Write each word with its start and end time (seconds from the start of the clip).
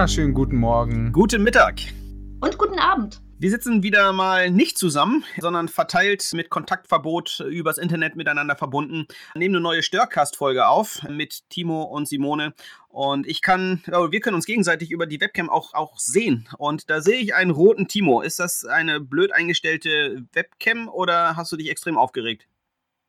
Wunderschönen 0.00 0.32
guten 0.32 0.56
Morgen. 0.56 1.12
Guten 1.12 1.42
Mittag. 1.42 1.78
Und 2.40 2.56
guten 2.56 2.78
Abend. 2.78 3.20
Wir 3.38 3.50
sitzen 3.50 3.82
wieder 3.82 4.14
mal 4.14 4.50
nicht 4.50 4.78
zusammen, 4.78 5.26
sondern 5.38 5.68
verteilt 5.68 6.26
mit 6.32 6.48
Kontaktverbot 6.48 7.40
übers 7.40 7.76
Internet 7.76 8.16
miteinander 8.16 8.56
verbunden. 8.56 9.06
Nehmen 9.34 9.56
eine 9.56 9.62
neue 9.62 9.82
Störcast-Folge 9.82 10.66
auf 10.66 11.02
mit 11.10 11.42
Timo 11.50 11.82
und 11.82 12.08
Simone. 12.08 12.54
Und 12.88 13.26
ich 13.26 13.42
kann, 13.42 13.82
wir 13.84 14.20
können 14.20 14.36
uns 14.36 14.46
gegenseitig 14.46 14.90
über 14.90 15.04
die 15.04 15.20
Webcam 15.20 15.50
auch, 15.50 15.74
auch 15.74 15.98
sehen. 15.98 16.48
Und 16.56 16.88
da 16.88 17.02
sehe 17.02 17.20
ich 17.20 17.34
einen 17.34 17.50
roten 17.50 17.86
Timo. 17.86 18.22
Ist 18.22 18.40
das 18.40 18.64
eine 18.64 19.00
blöd 19.00 19.32
eingestellte 19.32 20.24
Webcam 20.32 20.88
oder 20.88 21.36
hast 21.36 21.52
du 21.52 21.58
dich 21.58 21.68
extrem 21.68 21.98
aufgeregt? 21.98 22.48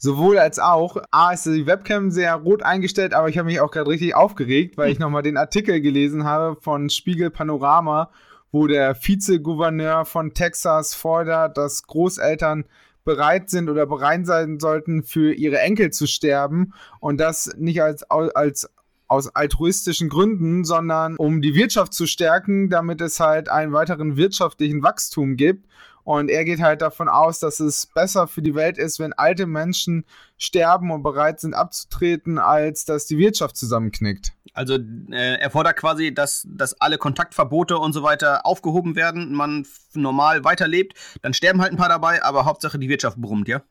Sowohl 0.03 0.39
als 0.39 0.57
auch. 0.57 0.97
A 1.11 1.31
ist 1.31 1.45
die 1.45 1.67
Webcam 1.67 2.09
sehr 2.09 2.33
rot 2.35 2.63
eingestellt, 2.63 3.13
aber 3.13 3.29
ich 3.29 3.37
habe 3.37 3.45
mich 3.45 3.59
auch 3.59 3.69
gerade 3.69 3.89
richtig 3.89 4.15
aufgeregt, 4.15 4.77
weil 4.77 4.91
ich 4.91 4.99
nochmal 4.99 5.21
den 5.21 5.37
Artikel 5.37 5.79
gelesen 5.79 6.23
habe 6.23 6.59
von 6.59 6.89
Spiegel 6.89 7.29
Panorama 7.29 8.09
wo 8.51 8.67
der 8.67 8.95
Vizegouverneur 8.95 10.05
von 10.05 10.33
Texas 10.33 10.93
fordert, 10.93 11.57
dass 11.57 11.83
Großeltern 11.83 12.65
bereit 13.03 13.49
sind 13.49 13.69
oder 13.69 13.85
bereit 13.85 14.25
sein 14.25 14.59
sollten, 14.59 15.03
für 15.03 15.33
ihre 15.33 15.59
Enkel 15.59 15.91
zu 15.91 16.05
sterben 16.05 16.73
und 16.99 17.19
das 17.19 17.55
nicht 17.57 17.81
als, 17.81 18.03
als 18.03 18.69
aus 19.07 19.35
altruistischen 19.35 20.07
Gründen, 20.07 20.63
sondern 20.63 21.17
um 21.17 21.41
die 21.41 21.55
Wirtschaft 21.55 21.93
zu 21.93 22.05
stärken, 22.05 22.69
damit 22.69 23.01
es 23.01 23.19
halt 23.19 23.49
einen 23.49 23.73
weiteren 23.73 24.17
wirtschaftlichen 24.17 24.83
Wachstum 24.83 25.35
gibt. 25.35 25.65
Und 26.03 26.29
er 26.29 26.45
geht 26.45 26.61
halt 26.61 26.81
davon 26.81 27.09
aus, 27.09 27.39
dass 27.39 27.59
es 27.59 27.85
besser 27.85 28.27
für 28.27 28.41
die 28.41 28.55
Welt 28.55 28.77
ist, 28.77 28.99
wenn 28.99 29.13
alte 29.13 29.45
Menschen 29.45 30.05
sterben 30.37 30.91
und 30.91 31.03
bereit 31.03 31.39
sind 31.39 31.53
abzutreten, 31.53 32.39
als 32.39 32.85
dass 32.85 33.05
die 33.05 33.17
Wirtschaft 33.17 33.55
zusammenknickt. 33.57 34.33
Also 34.53 34.75
äh, 34.75 35.39
er 35.39 35.49
fordert 35.49 35.77
quasi, 35.77 36.13
dass, 36.13 36.45
dass 36.49 36.79
alle 36.81 36.97
Kontaktverbote 36.97 37.77
und 37.77 37.93
so 37.93 38.03
weiter 38.03 38.45
aufgehoben 38.45 38.95
werden, 38.95 39.33
man 39.33 39.65
normal 39.93 40.43
weiterlebt, 40.43 40.97
dann 41.21 41.33
sterben 41.33 41.61
halt 41.61 41.71
ein 41.71 41.77
paar 41.77 41.89
dabei, 41.89 42.23
aber 42.23 42.45
Hauptsache 42.45 42.77
die 42.77 42.89
Wirtschaft 42.89 43.17
brummt, 43.17 43.47
ja? 43.47 43.61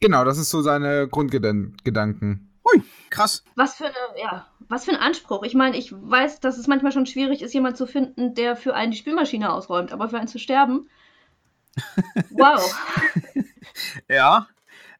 Genau, 0.00 0.24
das 0.24 0.38
ist 0.38 0.50
so 0.50 0.62
seine 0.62 1.08
Grundgedanken. 1.08 2.48
Hui, 2.64 2.82
krass. 3.10 3.44
Was 3.56 3.74
für 3.74 3.86
eine, 3.86 3.94
ja, 4.20 4.46
was 4.68 4.84
für 4.84 4.92
ein 4.92 4.98
Anspruch. 4.98 5.42
Ich 5.42 5.54
meine, 5.54 5.76
ich 5.76 5.92
weiß, 5.92 6.40
dass 6.40 6.58
es 6.58 6.66
manchmal 6.66 6.92
schon 6.92 7.06
schwierig 7.06 7.42
ist, 7.42 7.54
jemanden 7.54 7.76
zu 7.76 7.86
finden, 7.86 8.34
der 8.34 8.56
für 8.56 8.74
einen 8.74 8.92
die 8.92 8.98
Spülmaschine 8.98 9.52
ausräumt, 9.52 9.92
aber 9.92 10.08
für 10.08 10.18
einen 10.18 10.28
zu 10.28 10.38
sterben. 10.38 10.88
Wow. 12.30 12.74
ja, 14.08 14.48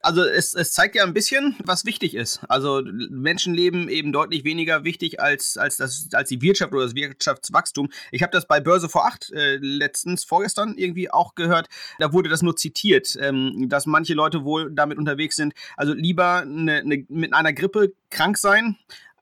also 0.01 0.23
es, 0.23 0.53
es 0.53 0.71
zeigt 0.71 0.95
ja 0.95 1.03
ein 1.03 1.13
bisschen, 1.13 1.55
was 1.63 1.83
wichtig 1.83 2.15
ist. 2.15 2.39
Also 2.47 2.81
Menschenleben 2.83 3.89
eben 3.89 4.13
deutlich 4.13 4.45
weniger 4.45 4.85
wichtig 4.85 5.19
als, 5.19 5.57
als, 5.57 5.75
das, 5.77 6.07
als 6.13 6.29
die 6.29 6.41
Wirtschaft 6.41 6.73
oder 6.73 6.83
das 6.83 6.95
Wirtschaftswachstum. 6.95 7.89
Ich 8.11 8.23
habe 8.23 8.31
das 8.31 8.47
bei 8.47 8.61
Börse 8.61 8.87
vor 8.87 9.05
acht 9.05 9.31
äh, 9.33 9.57
letztens, 9.57 10.23
vorgestern 10.23 10.75
irgendwie 10.77 11.11
auch 11.11 11.35
gehört. 11.35 11.67
Da 11.99 12.13
wurde 12.13 12.29
das 12.29 12.41
nur 12.41 12.55
zitiert, 12.55 13.17
ähm, 13.19 13.67
dass 13.67 13.85
manche 13.85 14.13
Leute 14.13 14.45
wohl 14.45 14.71
damit 14.71 14.97
unterwegs 14.97 15.35
sind. 15.35 15.53
Also 15.75 15.93
lieber 15.93 16.45
ne, 16.45 16.81
ne, 16.85 17.05
mit 17.09 17.33
einer 17.33 17.51
Grippe 17.51 17.91
krank 18.09 18.37
sein, 18.37 18.77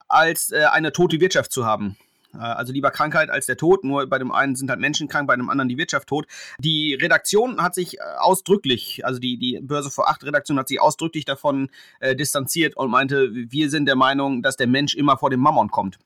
als 0.08 0.52
äh, 0.52 0.66
eine 0.72 0.92
tote 0.92 1.20
Wirtschaft 1.20 1.52
zu 1.52 1.66
haben. 1.66 1.98
Äh, 2.38 2.42
also 2.42 2.74
lieber 2.74 2.92
Krankheit 2.92 3.30
als 3.30 3.46
der 3.46 3.58
Tod. 3.58 3.84
Nur 3.84 4.08
bei 4.08 4.20
dem 4.20 4.32
einen 4.32 4.56
sind 4.56 4.70
halt 4.70 4.80
Menschen 4.80 5.08
krank, 5.08 5.28
bei 5.28 5.36
dem 5.36 5.50
anderen 5.50 5.70
die 5.70 5.78
Wirtschaft 5.78 6.08
tot. 6.08 6.28
Die 6.60 6.94
Redaktion 6.94 7.62
hat 7.62 7.76
sich 7.76 7.98
äh, 7.98 8.02
ausdrücklich, 8.20 9.06
also 9.06 9.20
die, 9.20 9.38
die 9.38 9.60
Börse 9.62 9.90
vor 9.90 10.10
acht 10.10 10.24
Redaktion 10.24 10.58
hat 10.60 10.68
sich 10.68 10.80
ausdrücklich 10.80 11.26
davon 11.26 11.70
äh, 12.00 12.16
distanziert 12.16 12.76
und 12.78 12.90
meinte, 12.90 13.30
wir 13.34 13.70
sind 13.70 13.86
der 13.86 13.96
Meinung, 13.96 14.42
dass 14.42 14.58
der 14.58 14.68
Mensch 14.68 14.94
immer 14.94 15.18
vor 15.18 15.30
dem 15.30 15.40
Mammon 15.40 15.70
kommt. 15.70 16.00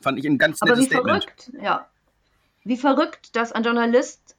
Fand 0.00 0.18
ich 0.18 0.26
ein 0.26 0.38
ganz 0.38 0.60
nettes 0.60 0.72
Aber 0.72 0.82
wie 0.82 0.86
Statement. 0.86 1.24
verrückt, 1.24 1.52
ja. 1.60 1.88
Wie 2.64 2.76
verrückt, 2.76 3.34
dass 3.36 3.52
ein 3.52 3.64
Journalist 3.64 4.36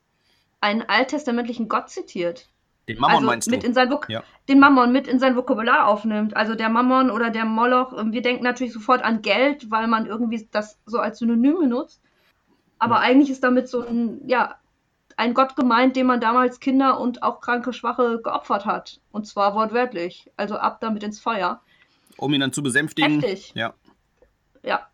einen 0.62 0.82
alttestamentlichen 0.82 1.68
Gott 1.68 1.90
zitiert. 1.90 2.50
Den 2.90 3.00
Mammon 3.00 3.18
also 3.18 3.28
meinst 3.28 3.52
mit 3.52 3.62
du? 3.62 3.68
In 3.68 3.74
sein 3.76 3.96
ja. 4.08 4.24
Den 4.50 4.60
Mammon 4.60 4.92
mit 4.92 5.08
in 5.08 5.20
sein 5.20 5.36
Vokabular 5.36 5.88
aufnimmt. 5.88 6.36
Also 6.36 6.56
der 6.56 6.70
Mammon 6.70 7.12
oder 7.12 7.30
der 7.30 7.46
Moloch, 7.46 7.96
ähm, 7.96 8.12
wir 8.12 8.24
denken 8.24 8.44
natürlich 8.44 8.74
sofort 8.74 9.04
an 9.04 9.22
Geld, 9.22 9.70
weil 9.70 9.86
man 9.86 10.08
irgendwie 10.08 10.48
das 10.52 10.80
so 10.88 10.98
als 10.98 11.20
Synonym 11.20 11.60
benutzt. 11.60 12.02
Aber 12.80 12.96
ja. 12.96 13.02
eigentlich 13.02 13.30
ist 13.30 13.44
damit 13.44 13.70
so 13.70 13.86
ein, 13.86 14.28
ja, 14.28 14.56
ein 15.18 15.36
Gott 15.36 15.56
gemeint, 15.56 15.96
den 15.96 16.08
man 16.08 16.20
damals 16.20 16.60
Kinder 16.60 17.00
und 17.00 17.22
auch 17.22 17.42
kranke 17.42 17.74
Schwache 17.74 18.22
geopfert 18.24 18.66
hat. 18.66 19.00
Und 19.12 19.28
zwar 19.28 19.54
wortwörtlich. 19.54 20.32
Also 20.36 20.56
ab 20.56 20.82
damit 20.82 21.04
ins 21.04 21.20
Feuer. 21.20 21.62
Um 22.18 22.34
ihn 22.34 22.42
dann 22.42 22.54
zu 22.54 22.64
besänftigen. 22.64 23.22
Heftig. 23.22 23.52
Ja. 23.54 23.76
Ja. 24.64 24.88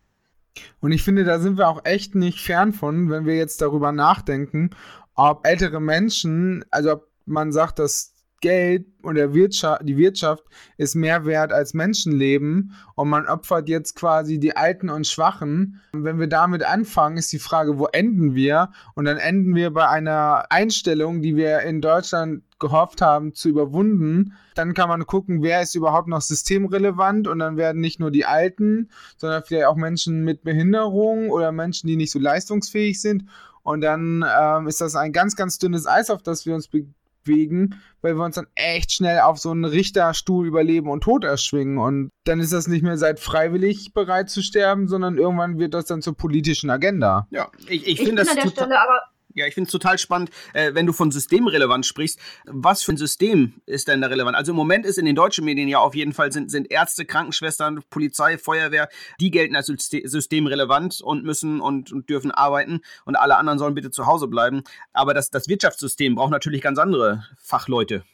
Und 0.80 0.92
ich 0.92 1.02
finde, 1.02 1.24
da 1.24 1.38
sind 1.38 1.56
wir 1.56 1.68
auch 1.68 1.80
echt 1.84 2.14
nicht 2.14 2.40
fern 2.42 2.74
von, 2.74 3.08
wenn 3.08 3.24
wir 3.24 3.36
jetzt 3.36 3.62
darüber 3.62 3.90
nachdenken, 3.92 4.70
ob 5.14 5.46
ältere 5.46 5.80
Menschen, 5.80 6.62
also 6.70 6.92
ob 6.92 7.08
man 7.26 7.52
sagt, 7.52 7.78
dass 7.78 8.16
Geld 8.40 8.86
und 9.02 9.14
der 9.14 9.34
Wirtschaft, 9.34 9.82
die 9.84 9.96
Wirtschaft 9.96 10.44
ist 10.76 10.94
mehr 10.94 11.24
wert 11.24 11.52
als 11.52 11.74
Menschenleben 11.74 12.74
und 12.94 13.08
man 13.08 13.26
opfert 13.26 13.68
jetzt 13.68 13.96
quasi 13.96 14.38
die 14.38 14.56
Alten 14.56 14.90
und 14.90 15.06
Schwachen. 15.06 15.80
Wenn 15.92 16.18
wir 16.18 16.26
damit 16.26 16.62
anfangen, 16.62 17.16
ist 17.16 17.32
die 17.32 17.38
Frage, 17.38 17.78
wo 17.78 17.86
enden 17.86 18.34
wir? 18.34 18.70
Und 18.94 19.06
dann 19.06 19.16
enden 19.16 19.54
wir 19.54 19.72
bei 19.72 19.88
einer 19.88 20.44
Einstellung, 20.50 21.22
die 21.22 21.34
wir 21.34 21.60
in 21.60 21.80
Deutschland 21.80 22.42
gehofft 22.58 23.00
haben 23.00 23.34
zu 23.34 23.48
überwunden. 23.48 24.34
Dann 24.54 24.74
kann 24.74 24.88
man 24.88 25.06
gucken, 25.06 25.42
wer 25.42 25.62
ist 25.62 25.74
überhaupt 25.74 26.08
noch 26.08 26.22
systemrelevant 26.22 27.28
und 27.28 27.38
dann 27.38 27.56
werden 27.56 27.80
nicht 27.80 28.00
nur 28.00 28.10
die 28.10 28.26
Alten, 28.26 28.90
sondern 29.16 29.42
vielleicht 29.44 29.66
auch 29.66 29.76
Menschen 29.76 30.24
mit 30.24 30.42
Behinderung 30.42 31.30
oder 31.30 31.52
Menschen, 31.52 31.86
die 31.86 31.96
nicht 31.96 32.12
so 32.12 32.18
leistungsfähig 32.18 33.00
sind. 33.00 33.24
Und 33.62 33.80
dann 33.80 34.24
ähm, 34.38 34.68
ist 34.68 34.80
das 34.80 34.94
ein 34.94 35.12
ganz, 35.12 35.36
ganz 35.36 35.58
dünnes 35.58 35.86
Eis, 35.86 36.10
auf 36.10 36.22
das 36.22 36.46
wir 36.46 36.54
uns 36.54 36.68
begeben 36.68 36.95
abwägen, 37.26 37.80
weil 38.00 38.16
wir 38.16 38.24
uns 38.24 38.36
dann 38.36 38.46
echt 38.54 38.92
schnell 38.92 39.20
auf 39.20 39.38
so 39.38 39.50
einen 39.50 39.64
Richterstuhl 39.64 40.46
über 40.46 40.62
Leben 40.62 40.88
und 40.88 41.02
Tod 41.02 41.24
erschwingen. 41.24 41.78
Und 41.78 42.10
dann 42.24 42.40
ist 42.40 42.52
das 42.52 42.68
nicht 42.68 42.82
mehr 42.82 42.98
seid 42.98 43.20
freiwillig 43.20 43.92
bereit 43.92 44.30
zu 44.30 44.42
sterben, 44.42 44.88
sondern 44.88 45.18
irgendwann 45.18 45.58
wird 45.58 45.74
das 45.74 45.86
dann 45.86 46.02
zur 46.02 46.16
politischen 46.16 46.70
Agenda. 46.70 47.26
Ja, 47.30 47.48
ich, 47.68 47.86
ich, 47.86 48.00
ich 48.00 48.02
finde 48.02 48.22
das. 48.22 48.28
An 48.28 48.36
der 48.36 48.48
Stelle 48.48 48.80
aber 48.80 49.00
ja, 49.36 49.46
ich 49.46 49.54
finde 49.54 49.68
es 49.68 49.72
total 49.72 49.98
spannend, 49.98 50.30
äh, 50.54 50.74
wenn 50.74 50.86
du 50.86 50.92
von 50.92 51.10
Systemrelevanz 51.10 51.86
sprichst. 51.86 52.18
Was 52.46 52.82
für 52.82 52.92
ein 52.92 52.96
System 52.96 53.60
ist 53.66 53.86
denn 53.86 54.00
da 54.00 54.08
relevant? 54.08 54.36
Also 54.36 54.52
im 54.52 54.56
Moment 54.56 54.86
ist 54.86 54.98
in 54.98 55.04
den 55.04 55.14
deutschen 55.14 55.44
Medien 55.44 55.68
ja 55.68 55.78
auf 55.78 55.94
jeden 55.94 56.14
Fall 56.14 56.32
sind, 56.32 56.50
sind 56.50 56.70
Ärzte, 56.70 57.04
Krankenschwestern, 57.04 57.82
Polizei, 57.90 58.38
Feuerwehr, 58.38 58.88
die 59.20 59.30
gelten 59.30 59.54
als 59.54 59.66
systemrelevant 59.66 61.02
und 61.02 61.24
müssen 61.24 61.60
und, 61.60 61.92
und, 61.92 62.08
dürfen 62.08 62.30
arbeiten 62.30 62.80
und 63.04 63.16
alle 63.16 63.36
anderen 63.36 63.58
sollen 63.58 63.74
bitte 63.74 63.90
zu 63.90 64.06
Hause 64.06 64.26
bleiben. 64.26 64.62
Aber 64.94 65.12
das, 65.12 65.30
das 65.30 65.48
Wirtschaftssystem 65.48 66.14
braucht 66.14 66.30
natürlich 66.30 66.62
ganz 66.62 66.78
andere 66.78 67.24
Fachleute. 67.38 68.04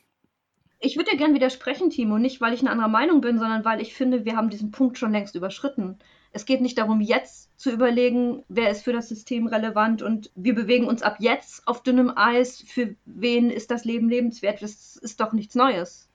Ich 0.80 0.96
würde 0.96 1.12
dir 1.12 1.16
gerne 1.16 1.34
widersprechen, 1.34 1.90
Timo, 1.90 2.18
nicht 2.18 2.40
weil 2.40 2.52
ich 2.52 2.60
eine 2.60 2.70
andere 2.70 2.88
Meinung 2.88 3.20
bin, 3.20 3.38
sondern 3.38 3.64
weil 3.64 3.80
ich 3.80 3.94
finde, 3.94 4.24
wir 4.24 4.34
haben 4.34 4.50
diesen 4.50 4.72
Punkt 4.72 4.98
schon 4.98 5.12
längst 5.12 5.36
überschritten. 5.36 6.00
Es 6.32 6.46
geht 6.46 6.60
nicht 6.60 6.78
darum, 6.78 7.00
jetzt 7.00 7.50
zu 7.58 7.70
überlegen, 7.70 8.42
wer 8.48 8.70
ist 8.70 8.82
für 8.82 8.92
das 8.92 9.08
System 9.08 9.46
relevant 9.46 10.02
und 10.02 10.30
wir 10.34 10.54
bewegen 10.54 10.86
uns 10.86 11.02
ab 11.02 11.16
jetzt 11.20 11.66
auf 11.68 11.82
dünnem 11.82 12.12
Eis. 12.16 12.64
Für 12.66 12.94
wen 13.04 13.50
ist 13.50 13.70
das 13.70 13.84
Leben 13.84 14.08
lebenswert? 14.08 14.62
Das 14.62 14.96
ist 14.96 15.20
doch 15.20 15.32
nichts 15.32 15.54
Neues. 15.54 16.08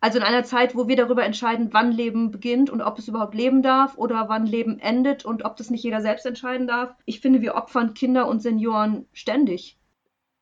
Also 0.00 0.18
in 0.18 0.24
einer 0.24 0.42
Zeit, 0.42 0.74
wo 0.74 0.88
wir 0.88 0.96
darüber 0.96 1.24
entscheiden, 1.24 1.68
wann 1.72 1.92
Leben 1.92 2.32
beginnt 2.32 2.70
und 2.70 2.80
ob 2.80 2.98
es 2.98 3.06
überhaupt 3.06 3.34
leben 3.34 3.62
darf 3.62 3.96
oder 3.96 4.28
wann 4.28 4.46
Leben 4.46 4.80
endet 4.80 5.24
und 5.24 5.44
ob 5.44 5.56
das 5.56 5.70
nicht 5.70 5.84
jeder 5.84 6.00
selbst 6.00 6.26
entscheiden 6.26 6.66
darf. 6.66 6.96
Ich 7.04 7.20
finde, 7.20 7.40
wir 7.40 7.54
opfern 7.54 7.94
Kinder 7.94 8.26
und 8.26 8.42
Senioren 8.42 9.06
ständig. 9.12 9.78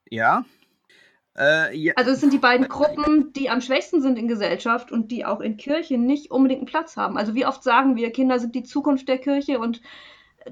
Ja, 0.09 0.47
äh, 1.41 1.77
ja. 1.77 1.95
Also 1.97 2.11
es 2.11 2.21
sind 2.21 2.33
die 2.33 2.39
beiden 2.39 2.69
Gruppen, 2.69 3.33
die 3.33 3.49
am 3.49 3.63
schwächsten 3.63 4.03
sind 4.03 4.19
in 4.19 4.29
Gesellschaft 4.29 4.93
und 4.93 5.11
die 5.11 5.25
auch 5.25 5.41
in 5.41 5.57
Kirchen 5.57 6.05
nicht 6.05 6.31
unbedingt 6.31 6.61
einen 6.61 6.67
Platz 6.67 6.97
haben. 6.97 7.17
Also 7.17 7.35
wie 7.35 7.47
oft 7.47 7.63
sagen 7.63 7.97
wir, 7.97 8.13
Kinder 8.13 8.39
sind 8.39 8.55
die 8.55 8.63
Zukunft 8.63 9.09
der 9.09 9.19
Kirche 9.19 9.59
und 9.59 9.81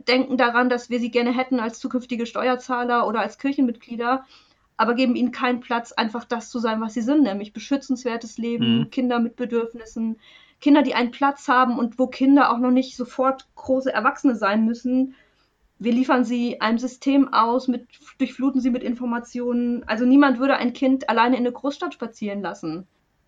denken 0.06 0.36
daran, 0.36 0.68
dass 0.68 0.90
wir 0.90 0.98
sie 0.98 1.10
gerne 1.10 1.34
hätten 1.34 1.60
als 1.60 1.78
zukünftige 1.78 2.26
Steuerzahler 2.26 3.06
oder 3.06 3.20
als 3.20 3.38
Kirchenmitglieder, 3.38 4.24
aber 4.76 4.94
geben 4.94 5.16
ihnen 5.16 5.32
keinen 5.32 5.60
Platz, 5.60 5.92
einfach 5.92 6.24
das 6.24 6.50
zu 6.50 6.58
sein, 6.58 6.80
was 6.80 6.94
sie 6.94 7.02
sind, 7.02 7.22
nämlich 7.22 7.52
beschützenswertes 7.52 8.38
Leben, 8.38 8.78
mhm. 8.78 8.90
Kinder 8.90 9.18
mit 9.18 9.36
Bedürfnissen, 9.36 10.18
Kinder, 10.60 10.82
die 10.82 10.94
einen 10.94 11.10
Platz 11.10 11.48
haben 11.48 11.78
und 11.78 11.98
wo 11.98 12.06
Kinder 12.06 12.50
auch 12.50 12.58
noch 12.58 12.70
nicht 12.70 12.96
sofort 12.96 13.46
große 13.54 13.92
Erwachsene 13.92 14.36
sein 14.36 14.64
müssen, 14.64 15.14
wir 15.78 15.92
liefern 15.92 16.24
sie 16.24 16.60
einem 16.60 16.78
System 16.78 17.32
aus, 17.32 17.68
mit, 17.68 17.86
durchfluten 18.18 18.60
sie 18.60 18.70
mit 18.70 18.82
Informationen. 18.82 19.84
Also 19.84 20.04
niemand 20.04 20.38
würde 20.38 20.56
ein 20.56 20.72
Kind 20.72 21.08
alleine 21.08 21.36
in 21.36 21.42
eine 21.42 21.52
Großstadt 21.52 21.94
spazieren 21.94 22.42
lassen. 22.42 22.86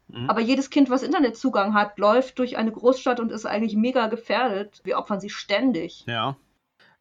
Mhm. 0.09 0.29
Aber 0.29 0.41
jedes 0.41 0.71
Kind, 0.71 0.91
was 0.91 1.03
Internetzugang 1.03 1.75
hat, 1.75 1.99
läuft 1.99 2.39
durch 2.39 2.57
eine 2.57 2.73
Großstadt 2.73 3.21
und 3.21 3.31
ist 3.31 3.47
eigentlich 3.47 3.77
mega 3.77 4.09
gefährdet. 4.09 4.81
Wir 4.85 4.99
opfern 4.99 5.21
sie 5.21 5.31
ständig. 5.31 6.05
Ja. 6.07 6.37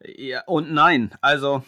Ja 0.04 0.44
und 0.46 0.72
nein. 0.72 1.12
Also. 1.22 1.63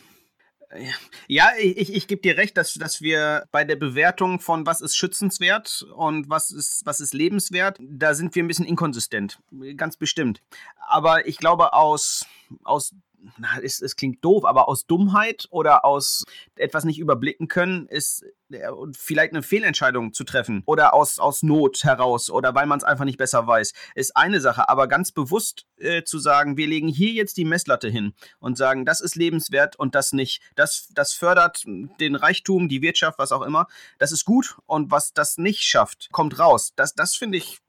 Ja, 1.28 1.50
ich, 1.60 1.94
ich 1.94 2.08
gebe 2.08 2.22
dir 2.22 2.38
recht, 2.38 2.56
dass, 2.56 2.76
dass 2.76 3.02
wir 3.02 3.44
bei 3.52 3.66
der 3.66 3.76
Bewertung 3.76 4.40
von 4.40 4.66
was 4.66 4.80
ist 4.80 4.96
schützenswert 4.96 5.86
und 5.96 6.30
was 6.30 6.50
ist, 6.52 6.86
was 6.86 7.02
ist 7.02 7.14
lebenswert, 7.14 7.78
da 7.82 8.14
sind 8.14 8.34
wir 8.36 8.44
ein 8.44 8.48
bisschen 8.48 8.66
inkonsistent. 8.66 9.40
Ganz 9.76 9.98
bestimmt. 9.98 10.42
Aber 10.88 11.28
ich 11.28 11.40
glaube, 11.40 11.74
aus, 11.74 12.26
aus 12.64 12.96
na, 13.38 13.60
es, 13.62 13.82
es 13.82 13.96
klingt 13.96 14.24
doof, 14.24 14.46
aber 14.46 14.68
aus 14.68 14.86
Dummheit 14.86 15.48
oder 15.50 15.86
aus 15.86 16.24
etwas 16.56 16.86
nicht 16.86 17.00
überblicken 17.00 17.48
können, 17.48 17.88
ist 17.88 18.24
äh, 18.50 18.68
vielleicht 18.98 19.34
eine 19.34 19.44
Fehlentscheidung 19.44 20.14
zu 20.14 20.24
treffen 20.24 20.64
oder 20.66 20.94
aus, 20.94 21.20
aus 21.20 21.44
Not 21.44 21.84
heraus 21.84 22.30
oder 22.30 22.56
weil 22.56 22.66
man 22.66 22.80
es 22.80 22.84
einfach 22.84 23.06
nicht 23.06 23.18
besser 23.18 23.46
weiß, 23.46 23.74
ist 23.96 24.16
eine 24.16 24.42
Sache. 24.42 24.70
Aber 24.70 24.88
ganz 24.88 25.12
bewusst 25.12 25.66
äh, 25.78 26.04
zu 26.04 26.20
sagen, 26.20 26.58
wir 26.58 26.68
legen 26.68 26.88
hier 26.88 27.12
jetzt 27.12 27.38
die 27.38 27.46
Messlatte 27.46 27.90
hin 27.90 28.14
und 28.40 28.58
sagen, 28.58 28.86
das 28.86 29.02
ist 29.02 29.16
lebenswert 29.16 29.76
und 29.76 29.96
das 29.96 30.14
nicht. 30.14 30.42
Das, 30.56 30.90
das 30.94 31.14
fördert 31.14 31.64
den 31.66 32.16
Reichtum, 32.16 32.70
die 32.70 32.82
Wirtschaft, 32.82 33.20
was 33.20 33.32
auch 33.32 33.44
immer. 33.44 33.68
Das 34.00 34.12
ist 34.12 34.26
gut 34.26 34.58
und 34.66 34.92
was 34.92 35.14
das 35.14 35.38
nicht 35.38 35.62
schafft, 35.62 36.10
kommt 36.12 36.40
raus. 36.40 36.74
Das, 36.76 36.96
das 36.96 37.16
finde 37.16 37.38
ich 37.38 37.62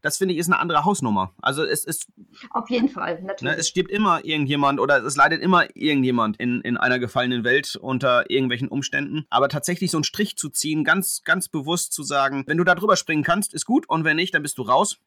das 0.00 0.18
finde 0.18 0.34
ich 0.34 0.40
ist 0.40 0.46
eine 0.46 0.58
andere 0.58 0.84
Hausnummer. 0.84 1.32
Also 1.42 1.64
es 1.64 1.84
ist. 1.84 2.06
Auf 2.50 2.70
jeden 2.70 2.88
Fall, 2.88 3.22
natürlich. 3.22 3.42
Ne, 3.42 3.58
es 3.58 3.68
stirbt 3.68 3.90
immer 3.90 4.24
irgendjemand 4.24 4.78
oder 4.80 5.04
es 5.04 5.16
leidet 5.16 5.42
immer 5.42 5.66
irgendjemand 5.74 6.36
in, 6.38 6.60
in 6.60 6.76
einer 6.76 6.98
gefallenen 6.98 7.44
Welt 7.44 7.76
unter 7.76 8.30
irgendwelchen 8.30 8.68
Umständen. 8.68 9.26
Aber 9.30 9.48
tatsächlich 9.48 9.90
so 9.90 9.98
einen 9.98 10.04
Strich 10.04 10.36
zu 10.36 10.50
ziehen, 10.50 10.84
ganz, 10.84 11.22
ganz 11.24 11.48
bewusst 11.48 11.92
zu 11.92 12.02
sagen, 12.02 12.44
wenn 12.46 12.58
du 12.58 12.64
da 12.64 12.74
drüber 12.74 12.96
springen 12.96 13.24
kannst, 13.24 13.54
ist 13.54 13.66
gut 13.66 13.88
und 13.88 14.04
wenn 14.04 14.16
nicht, 14.16 14.34
dann 14.34 14.42
bist 14.42 14.58
du 14.58 14.62
raus. 14.62 14.98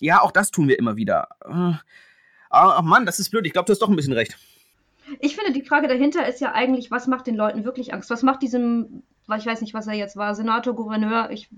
Ja, 0.00 0.22
auch 0.22 0.32
das 0.32 0.50
tun 0.50 0.68
wir 0.68 0.78
immer 0.78 0.96
wieder. 0.96 1.28
Äh, 1.44 1.74
ach 2.50 2.82
Mann, 2.82 3.06
das 3.06 3.20
ist 3.20 3.30
blöd. 3.30 3.46
Ich 3.46 3.52
glaube, 3.52 3.66
du 3.66 3.72
hast 3.72 3.80
doch 3.80 3.88
ein 3.88 3.96
bisschen 3.96 4.12
recht. 4.12 4.36
Ich 5.18 5.36
finde, 5.36 5.52
die 5.52 5.66
Frage 5.66 5.88
dahinter 5.88 6.26
ist 6.26 6.40
ja 6.40 6.52
eigentlich, 6.52 6.90
was 6.90 7.06
macht 7.06 7.26
den 7.26 7.34
Leuten 7.34 7.64
wirklich 7.64 7.92
Angst? 7.92 8.10
Was 8.10 8.22
macht 8.22 8.42
diesem, 8.42 9.02
ich 9.36 9.46
weiß 9.46 9.60
nicht, 9.60 9.74
was 9.74 9.86
er 9.86 9.94
jetzt 9.94 10.16
war, 10.16 10.34
Senator, 10.34 10.74
Gouverneur, 10.74 11.30
ich 11.30 11.48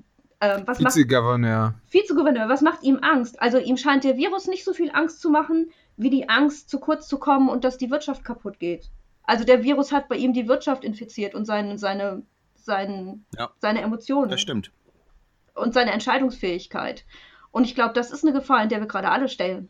ähm, 0.43 0.65
was 0.67 0.81
Vizegouverneur. 0.81 1.75
Vizegouverneur, 1.89 2.49
was 2.49 2.62
macht 2.62 2.83
ihm 2.83 2.99
Angst? 3.00 3.41
Also 3.41 3.59
ihm 3.59 3.77
scheint 3.77 4.03
der 4.03 4.17
Virus 4.17 4.49
nicht 4.49 4.65
so 4.65 4.73
viel 4.73 4.91
Angst 4.93 5.21
zu 5.21 5.31
machen, 5.31 5.71
wie 5.97 6.11
die 6.11 6.29
Angst, 6.29 6.69
zu 6.69 6.81
kurz 6.81 7.06
zu 7.06 7.19
kommen 7.19 7.49
und 7.49 7.62
dass 7.62 7.79
die 7.79 7.91
Wirtschaft 7.91 8.25
kaputt 8.25 8.59
geht. 8.59 8.91
Also 9.23 9.44
der 9.44 9.62
Virus 9.62 9.93
hat 9.93 10.09
bei 10.09 10.17
ihm 10.17 10.33
die 10.33 10.49
Wirtschaft 10.49 10.83
infiziert 10.83 11.37
und 11.37 11.44
seine, 11.44 11.79
seine, 11.79 12.25
seine, 12.56 13.21
ja, 13.39 13.50
seine 13.59 13.83
Emotionen. 13.83 14.31
Das 14.31 14.41
stimmt. 14.41 14.73
Und 15.55 15.75
seine 15.75 15.93
Entscheidungsfähigkeit. 15.93 17.05
Und 17.53 17.65
ich 17.65 17.77
glaube, 17.77 17.94
das 17.94 18.11
ist 18.11 18.25
eine 18.25 18.33
Gefahr, 18.33 18.65
in 18.65 18.69
der 18.69 18.81
wir 18.81 18.89
gerade 18.89 19.11
alle 19.11 19.29
stellen. 19.29 19.69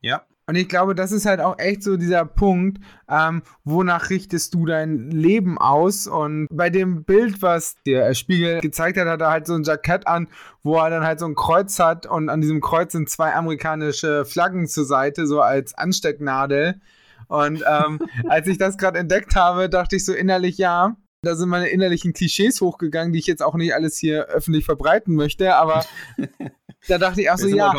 Ja, 0.00 0.26
und 0.50 0.56
ich 0.56 0.68
glaube, 0.68 0.96
das 0.96 1.12
ist 1.12 1.26
halt 1.26 1.38
auch 1.38 1.60
echt 1.60 1.84
so 1.84 1.96
dieser 1.96 2.24
Punkt, 2.24 2.78
ähm, 3.08 3.42
wonach 3.62 4.10
richtest 4.10 4.52
du 4.52 4.66
dein 4.66 5.08
Leben 5.12 5.58
aus? 5.58 6.08
Und 6.08 6.48
bei 6.50 6.70
dem 6.70 7.04
Bild, 7.04 7.40
was 7.40 7.76
der 7.86 8.14
Spiegel 8.14 8.60
gezeigt 8.60 8.98
hat, 8.98 9.06
hat 9.06 9.20
er 9.20 9.30
halt 9.30 9.46
so 9.46 9.54
ein 9.54 9.62
Jackett 9.62 10.08
an, 10.08 10.26
wo 10.64 10.76
er 10.76 10.90
dann 10.90 11.04
halt 11.04 11.20
so 11.20 11.26
ein 11.26 11.36
Kreuz 11.36 11.78
hat 11.78 12.04
und 12.06 12.28
an 12.28 12.40
diesem 12.40 12.60
Kreuz 12.60 12.90
sind 12.90 13.08
zwei 13.08 13.32
amerikanische 13.32 14.24
Flaggen 14.24 14.66
zur 14.66 14.86
Seite, 14.86 15.28
so 15.28 15.40
als 15.40 15.74
Anstecknadel. 15.74 16.80
Und 17.28 17.62
ähm, 17.64 18.00
als 18.28 18.48
ich 18.48 18.58
das 18.58 18.76
gerade 18.76 18.98
entdeckt 18.98 19.36
habe, 19.36 19.68
dachte 19.68 19.94
ich 19.94 20.04
so 20.04 20.12
innerlich, 20.12 20.58
ja, 20.58 20.96
da 21.22 21.36
sind 21.36 21.48
meine 21.48 21.68
innerlichen 21.68 22.12
Klischees 22.12 22.60
hochgegangen, 22.60 23.12
die 23.12 23.20
ich 23.20 23.28
jetzt 23.28 23.42
auch 23.42 23.54
nicht 23.54 23.72
alles 23.72 23.98
hier 23.98 24.24
öffentlich 24.24 24.64
verbreiten 24.64 25.14
möchte, 25.14 25.54
aber 25.54 25.84
da 26.88 26.98
dachte 26.98 27.22
ich 27.22 27.30
auch 27.30 27.36
so, 27.36 27.46
ja, 27.46 27.72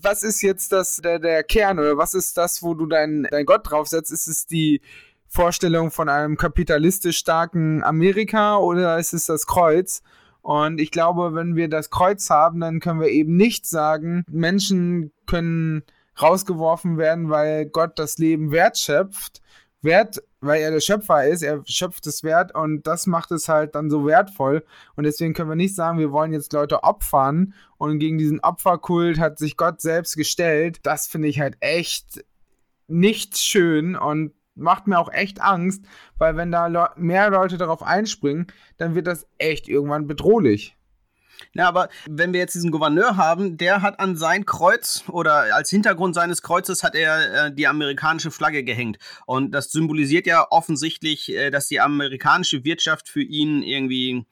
was 0.00 0.22
ist 0.22 0.42
jetzt 0.42 0.72
das, 0.72 0.96
der, 0.96 1.18
der 1.18 1.42
Kern 1.42 1.78
oder 1.78 1.96
was 1.96 2.14
ist 2.14 2.36
das, 2.36 2.62
wo 2.62 2.74
du 2.74 2.86
deinen 2.86 3.24
dein 3.30 3.46
Gott 3.46 3.70
draufsetzt? 3.70 4.12
Ist 4.12 4.26
es 4.28 4.46
die 4.46 4.80
Vorstellung 5.28 5.90
von 5.90 6.08
einem 6.08 6.36
kapitalistisch 6.36 7.18
starken 7.18 7.82
Amerika 7.82 8.56
oder 8.56 8.98
ist 8.98 9.12
es 9.12 9.26
das 9.26 9.46
Kreuz? 9.46 10.02
Und 10.40 10.80
ich 10.80 10.90
glaube, 10.90 11.34
wenn 11.34 11.56
wir 11.56 11.68
das 11.68 11.90
Kreuz 11.90 12.30
haben, 12.30 12.60
dann 12.60 12.80
können 12.80 13.00
wir 13.00 13.10
eben 13.10 13.36
nicht 13.36 13.66
sagen, 13.66 14.24
Menschen 14.30 15.12
können 15.26 15.82
rausgeworfen 16.20 16.96
werden, 16.96 17.28
weil 17.30 17.66
Gott 17.66 17.98
das 17.98 18.18
Leben 18.18 18.50
wertschöpft, 18.50 19.40
wert, 19.82 20.22
weil 20.40 20.60
er 20.60 20.70
der 20.70 20.80
Schöpfer 20.80 21.26
ist, 21.26 21.42
er 21.42 21.62
schöpft 21.66 22.06
es 22.06 22.22
wert 22.22 22.54
und 22.54 22.86
das 22.86 23.06
macht 23.06 23.30
es 23.32 23.48
halt 23.48 23.74
dann 23.74 23.90
so 23.90 24.06
wertvoll. 24.06 24.64
Und 24.96 25.04
deswegen 25.04 25.34
können 25.34 25.48
wir 25.48 25.56
nicht 25.56 25.74
sagen, 25.74 25.98
wir 25.98 26.12
wollen 26.12 26.32
jetzt 26.32 26.52
Leute 26.52 26.84
opfern 26.84 27.54
und 27.76 27.98
gegen 27.98 28.18
diesen 28.18 28.40
Opferkult 28.40 29.18
hat 29.18 29.38
sich 29.38 29.56
Gott 29.56 29.80
selbst 29.80 30.16
gestellt. 30.16 30.80
Das 30.82 31.06
finde 31.06 31.28
ich 31.28 31.40
halt 31.40 31.56
echt 31.60 32.24
nicht 32.86 33.38
schön 33.38 33.96
und 33.96 34.32
macht 34.54 34.86
mir 34.86 34.98
auch 34.98 35.12
echt 35.12 35.40
Angst, 35.40 35.84
weil 36.18 36.36
wenn 36.36 36.50
da 36.50 36.66
Le 36.66 36.90
mehr 36.96 37.30
Leute 37.30 37.58
darauf 37.58 37.82
einspringen, 37.82 38.48
dann 38.76 38.94
wird 38.94 39.06
das 39.06 39.26
echt 39.38 39.68
irgendwann 39.68 40.06
bedrohlich. 40.06 40.77
Ja, 41.54 41.68
aber 41.68 41.88
wenn 42.06 42.32
wir 42.32 42.40
jetzt 42.40 42.54
diesen 42.54 42.70
Gouverneur 42.70 43.16
haben, 43.16 43.56
der 43.56 43.82
hat 43.82 44.00
an 44.00 44.16
sein 44.16 44.44
Kreuz 44.44 45.04
oder 45.08 45.54
als 45.54 45.70
Hintergrund 45.70 46.14
seines 46.14 46.42
Kreuzes 46.42 46.82
hat 46.82 46.94
er 46.94 47.46
äh, 47.46 47.54
die 47.54 47.66
amerikanische 47.66 48.30
Flagge 48.30 48.64
gehängt. 48.64 48.98
Und 49.26 49.52
das 49.52 49.70
symbolisiert 49.70 50.26
ja 50.26 50.46
offensichtlich, 50.50 51.32
äh, 51.34 51.50
dass 51.50 51.68
die 51.68 51.80
amerikanische 51.80 52.64
Wirtschaft 52.64 53.08
für 53.08 53.22
ihn 53.22 53.62
irgendwie 53.62 54.26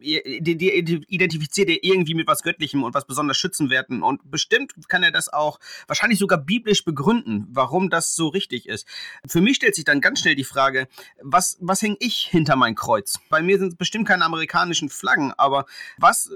identifiziert 0.00 1.68
er 1.68 1.82
irgendwie 1.82 2.14
mit 2.14 2.26
was 2.26 2.42
Göttlichem 2.42 2.82
und 2.82 2.94
was 2.94 3.06
besonders 3.06 3.36
Schützenwerten. 3.36 4.02
Und 4.02 4.30
bestimmt 4.30 4.72
kann 4.88 5.02
er 5.02 5.10
das 5.10 5.32
auch 5.32 5.58
wahrscheinlich 5.86 6.18
sogar 6.18 6.38
biblisch 6.38 6.84
begründen, 6.84 7.46
warum 7.50 7.90
das 7.90 8.14
so 8.14 8.28
richtig 8.28 8.68
ist. 8.68 8.86
Für 9.26 9.40
mich 9.40 9.56
stellt 9.56 9.74
sich 9.74 9.84
dann 9.84 10.00
ganz 10.00 10.20
schnell 10.20 10.34
die 10.34 10.44
Frage, 10.44 10.88
was, 11.22 11.56
was 11.60 11.82
hänge 11.82 11.96
ich 12.00 12.26
hinter 12.30 12.56
mein 12.56 12.74
Kreuz? 12.74 13.18
Bei 13.28 13.42
mir 13.42 13.58
sind 13.58 13.68
es 13.68 13.76
bestimmt 13.76 14.06
keine 14.06 14.24
amerikanischen 14.24 14.88
Flaggen, 14.88 15.32
aber 15.36 15.66
was 15.98 16.30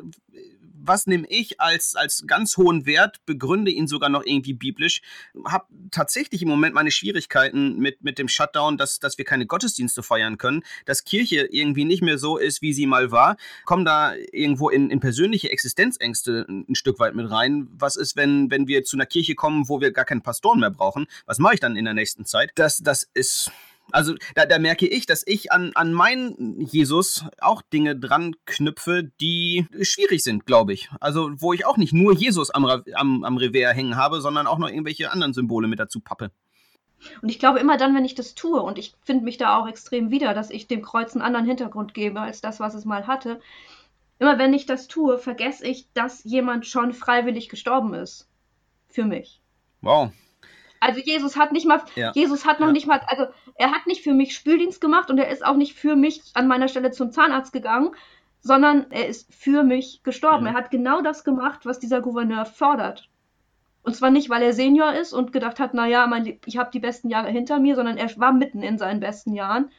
was 0.82 1.06
nehme 1.06 1.26
ich 1.28 1.60
als, 1.60 1.94
als 1.96 2.24
ganz 2.26 2.56
hohen 2.56 2.86
Wert, 2.86 3.24
begründe 3.26 3.70
ihn 3.70 3.86
sogar 3.86 4.08
noch 4.08 4.24
irgendwie 4.24 4.54
biblisch, 4.54 5.02
habe 5.44 5.66
tatsächlich 5.90 6.42
im 6.42 6.48
Moment 6.48 6.74
meine 6.74 6.90
Schwierigkeiten 6.90 7.78
mit, 7.78 8.02
mit 8.02 8.18
dem 8.18 8.28
Shutdown, 8.28 8.76
dass, 8.76 8.98
dass 8.98 9.18
wir 9.18 9.24
keine 9.24 9.46
Gottesdienste 9.46 10.02
feiern 10.02 10.38
können, 10.38 10.62
dass 10.84 11.04
Kirche 11.04 11.48
irgendwie 11.50 11.84
nicht 11.84 12.02
mehr 12.02 12.18
so 12.18 12.36
ist, 12.36 12.62
wie 12.62 12.72
sie 12.72 12.86
mal 12.86 13.10
war, 13.10 13.36
kommen 13.64 13.84
da 13.84 14.14
irgendwo 14.32 14.68
in, 14.68 14.90
in 14.90 15.00
persönliche 15.00 15.50
Existenzängste 15.50 16.46
ein 16.48 16.74
Stück 16.74 16.98
weit 16.98 17.14
mit 17.14 17.30
rein. 17.30 17.68
Was 17.72 17.96
ist, 17.96 18.16
wenn, 18.16 18.50
wenn 18.50 18.68
wir 18.68 18.84
zu 18.84 18.96
einer 18.96 19.06
Kirche 19.06 19.34
kommen, 19.34 19.68
wo 19.68 19.80
wir 19.80 19.92
gar 19.92 20.04
keinen 20.04 20.22
Pastoren 20.22 20.60
mehr 20.60 20.70
brauchen? 20.70 21.06
Was 21.26 21.38
mache 21.38 21.54
ich 21.54 21.60
dann 21.60 21.76
in 21.76 21.84
der 21.84 21.94
nächsten 21.94 22.24
Zeit? 22.24 22.52
Das, 22.54 22.78
das 22.78 23.08
ist 23.14 23.50
also 23.92 24.14
da, 24.34 24.46
da, 24.46 24.58
merke 24.58 24.86
ich, 24.86 25.06
dass 25.06 25.22
ich 25.26 25.52
an, 25.52 25.72
an 25.74 25.92
meinen 25.92 26.60
Jesus 26.60 27.24
auch 27.40 27.62
Dinge 27.62 27.96
dran 27.96 28.36
knüpfe, 28.46 29.10
die 29.20 29.66
schwierig 29.82 30.22
sind, 30.22 30.46
glaube 30.46 30.72
ich. 30.72 30.90
Also 31.00 31.30
wo 31.36 31.52
ich 31.52 31.66
auch 31.66 31.76
nicht 31.76 31.92
nur 31.92 32.14
Jesus 32.14 32.50
am, 32.50 32.66
am, 32.66 33.24
am 33.24 33.36
Revers 33.36 33.74
hängen 33.74 33.96
habe, 33.96 34.20
sondern 34.20 34.46
auch 34.46 34.58
noch 34.58 34.68
irgendwelche 34.68 35.10
anderen 35.10 35.32
Symbole 35.32 35.68
mit 35.68 35.78
dazu 35.78 36.00
pappe. 36.00 36.30
Und 37.22 37.28
ich 37.30 37.38
glaube 37.38 37.58
immer 37.58 37.76
dann, 37.76 37.94
wenn 37.94 38.04
ich 38.04 38.14
das 38.14 38.34
tue, 38.34 38.60
und 38.60 38.78
ich 38.78 38.94
finde 39.02 39.24
mich 39.24 39.38
da 39.38 39.58
auch 39.58 39.66
extrem 39.66 40.10
wieder, 40.10 40.34
dass 40.34 40.50
ich 40.50 40.66
dem 40.66 40.82
Kreuz 40.82 41.14
einen 41.14 41.22
anderen 41.22 41.46
Hintergrund 41.46 41.94
gebe 41.94 42.20
als 42.20 42.40
das, 42.40 42.60
was 42.60 42.74
es 42.74 42.84
mal 42.84 43.06
hatte. 43.06 43.40
Immer 44.18 44.38
wenn 44.38 44.52
ich 44.52 44.66
das 44.66 44.86
tue, 44.86 45.18
vergesse 45.18 45.66
ich, 45.66 45.90
dass 45.94 46.24
jemand 46.24 46.66
schon 46.66 46.92
freiwillig 46.92 47.48
gestorben 47.48 47.94
ist. 47.94 48.28
Für 48.88 49.04
mich. 49.04 49.40
Wow. 49.80 50.10
Also 50.80 51.00
Jesus 51.00 51.36
hat 51.36 51.52
nicht 51.52 51.66
mal, 51.66 51.82
ja. 51.94 52.10
Jesus 52.14 52.46
hat 52.46 52.58
noch 52.58 52.68
ja. 52.68 52.72
nicht 52.72 52.86
mal, 52.86 53.00
also 53.06 53.26
er 53.54 53.70
hat 53.70 53.86
nicht 53.86 54.02
für 54.02 54.14
mich 54.14 54.34
Spüldienst 54.34 54.80
gemacht 54.80 55.10
und 55.10 55.18
er 55.18 55.28
ist 55.28 55.44
auch 55.44 55.56
nicht 55.56 55.74
für 55.74 55.94
mich 55.94 56.22
an 56.32 56.48
meiner 56.48 56.68
Stelle 56.68 56.90
zum 56.90 57.12
Zahnarzt 57.12 57.52
gegangen, 57.52 57.94
sondern 58.40 58.86
er 58.90 59.06
ist 59.06 59.32
für 59.32 59.62
mich 59.62 60.02
gestorben. 60.02 60.46
Ja. 60.46 60.52
Er 60.52 60.56
hat 60.56 60.70
genau 60.70 61.02
das 61.02 61.22
gemacht, 61.22 61.66
was 61.66 61.78
dieser 61.78 62.00
Gouverneur 62.00 62.46
fordert. 62.46 63.10
Und 63.82 63.94
zwar 63.94 64.10
nicht, 64.10 64.30
weil 64.30 64.42
er 64.42 64.54
Senior 64.54 64.94
ist 64.94 65.12
und 65.12 65.32
gedacht 65.32 65.60
hat, 65.60 65.74
naja, 65.74 66.06
mein, 66.06 66.38
ich 66.46 66.56
habe 66.56 66.70
die 66.70 66.80
besten 66.80 67.10
Jahre 67.10 67.30
hinter 67.30 67.58
mir, 67.60 67.76
sondern 67.76 67.98
er 67.98 68.10
war 68.16 68.32
mitten 68.32 68.62
in 68.62 68.78
seinen 68.78 69.00
besten 69.00 69.34
Jahren. 69.34 69.70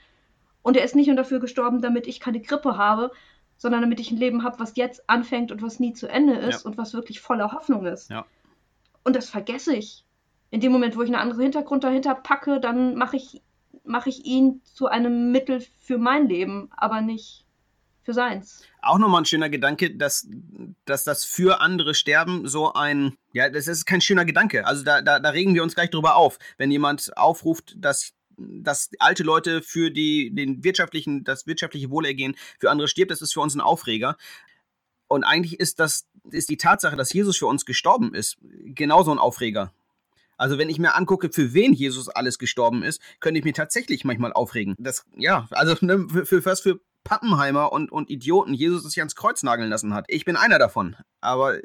Und 0.61 0.77
er 0.77 0.83
ist 0.83 0.95
nicht 0.95 1.07
nur 1.07 1.15
dafür 1.15 1.39
gestorben, 1.39 1.81
damit 1.81 2.05
ich 2.05 2.19
keine 2.19 2.41
Grippe 2.41 2.77
habe, 2.77 3.11
sondern 3.57 3.81
damit 3.81 3.99
ich 3.99 4.11
ein 4.11 4.17
Leben 4.17 4.43
habe, 4.43 4.59
was 4.59 4.75
jetzt 4.75 5.07
anfängt 5.09 5.51
und 5.51 5.63
was 5.63 5.79
nie 5.79 5.93
zu 5.93 6.07
Ende 6.07 6.33
ist 6.33 6.63
und 6.65 6.77
was 6.77 6.93
wirklich 6.93 7.21
voller 7.21 7.51
Hoffnung 7.51 7.85
ist. 7.85 8.11
Und 9.03 9.15
das 9.15 9.29
vergesse 9.29 9.75
ich 9.75 10.03
in 10.51 10.59
dem 10.59 10.71
Moment, 10.71 10.95
wo 10.95 11.01
ich 11.01 11.07
einen 11.07 11.19
anderen 11.19 11.41
Hintergrund 11.41 11.83
dahinter 11.83 12.13
packe, 12.13 12.59
dann 12.59 12.95
mache 12.95 13.15
ich, 13.15 13.41
mach 13.83 14.05
ich 14.05 14.25
ihn 14.25 14.61
zu 14.63 14.87
einem 14.87 15.31
Mittel 15.31 15.65
für 15.79 15.97
mein 15.97 16.27
Leben, 16.27 16.69
aber 16.75 17.01
nicht 17.01 17.45
für 18.03 18.13
seins. 18.13 18.63
Auch 18.81 18.97
nochmal 18.97 19.21
ein 19.21 19.25
schöner 19.25 19.49
Gedanke, 19.49 19.95
dass, 19.95 20.27
dass 20.85 21.03
das 21.03 21.23
für 21.23 21.61
andere 21.61 21.93
Sterben 21.93 22.47
so 22.47 22.73
ein, 22.73 23.15
ja, 23.31 23.49
das 23.49 23.67
ist 23.67 23.85
kein 23.85 24.01
schöner 24.01 24.25
Gedanke. 24.25 24.65
Also 24.65 24.83
da, 24.83 25.01
da, 25.01 25.19
da 25.19 25.29
regen 25.29 25.55
wir 25.55 25.63
uns 25.63 25.75
gleich 25.75 25.89
drüber 25.89 26.15
auf, 26.15 26.37
wenn 26.57 26.69
jemand 26.69 27.15
aufruft, 27.17 27.75
dass 27.77 28.13
dass 28.43 28.89
alte 28.97 29.21
Leute 29.21 29.61
für 29.61 29.91
die, 29.91 30.33
den 30.33 30.63
wirtschaftlichen, 30.63 31.23
das 31.23 31.45
wirtschaftliche 31.45 31.91
Wohlergehen 31.91 32.35
für 32.59 32.71
andere 32.71 32.87
stirbt, 32.87 33.11
das 33.11 33.21
ist 33.21 33.33
für 33.33 33.41
uns 33.41 33.53
ein 33.53 33.61
Aufreger. 33.61 34.17
Und 35.07 35.23
eigentlich 35.23 35.59
ist 35.59 35.79
das, 35.79 36.07
ist 36.31 36.49
die 36.49 36.57
Tatsache, 36.57 36.95
dass 36.95 37.13
Jesus 37.13 37.37
für 37.37 37.45
uns 37.45 37.65
gestorben 37.65 38.15
ist, 38.15 38.37
genauso 38.41 39.11
ein 39.11 39.19
Aufreger. 39.19 39.71
Also 40.41 40.57
wenn 40.57 40.69
ich 40.69 40.79
mir 40.79 40.95
angucke, 40.95 41.29
für 41.31 41.53
wen 41.53 41.71
Jesus 41.71 42.09
alles 42.09 42.39
gestorben 42.39 42.81
ist, 42.81 42.99
könnte 43.19 43.37
ich 43.37 43.45
mir 43.45 43.53
tatsächlich 43.53 44.03
manchmal 44.03 44.33
aufregen. 44.33 44.75
Das, 44.79 45.05
ja, 45.15 45.47
also 45.51 45.75
ne, 45.85 46.07
für, 46.09 46.25
für 46.25 46.45
was 46.45 46.61
für 46.61 46.79
Pappenheimer 47.03 47.71
und, 47.71 47.91
und 47.91 48.09
Idioten 48.09 48.55
Jesus 48.55 48.83
sich 48.83 48.99
ans 48.99 49.15
Kreuz 49.15 49.43
nageln 49.43 49.69
lassen 49.69 49.93
hat. 49.93 50.05
Ich 50.07 50.25
bin 50.25 50.35
einer 50.35 50.57
davon. 50.57 50.95
Aber 51.19 51.59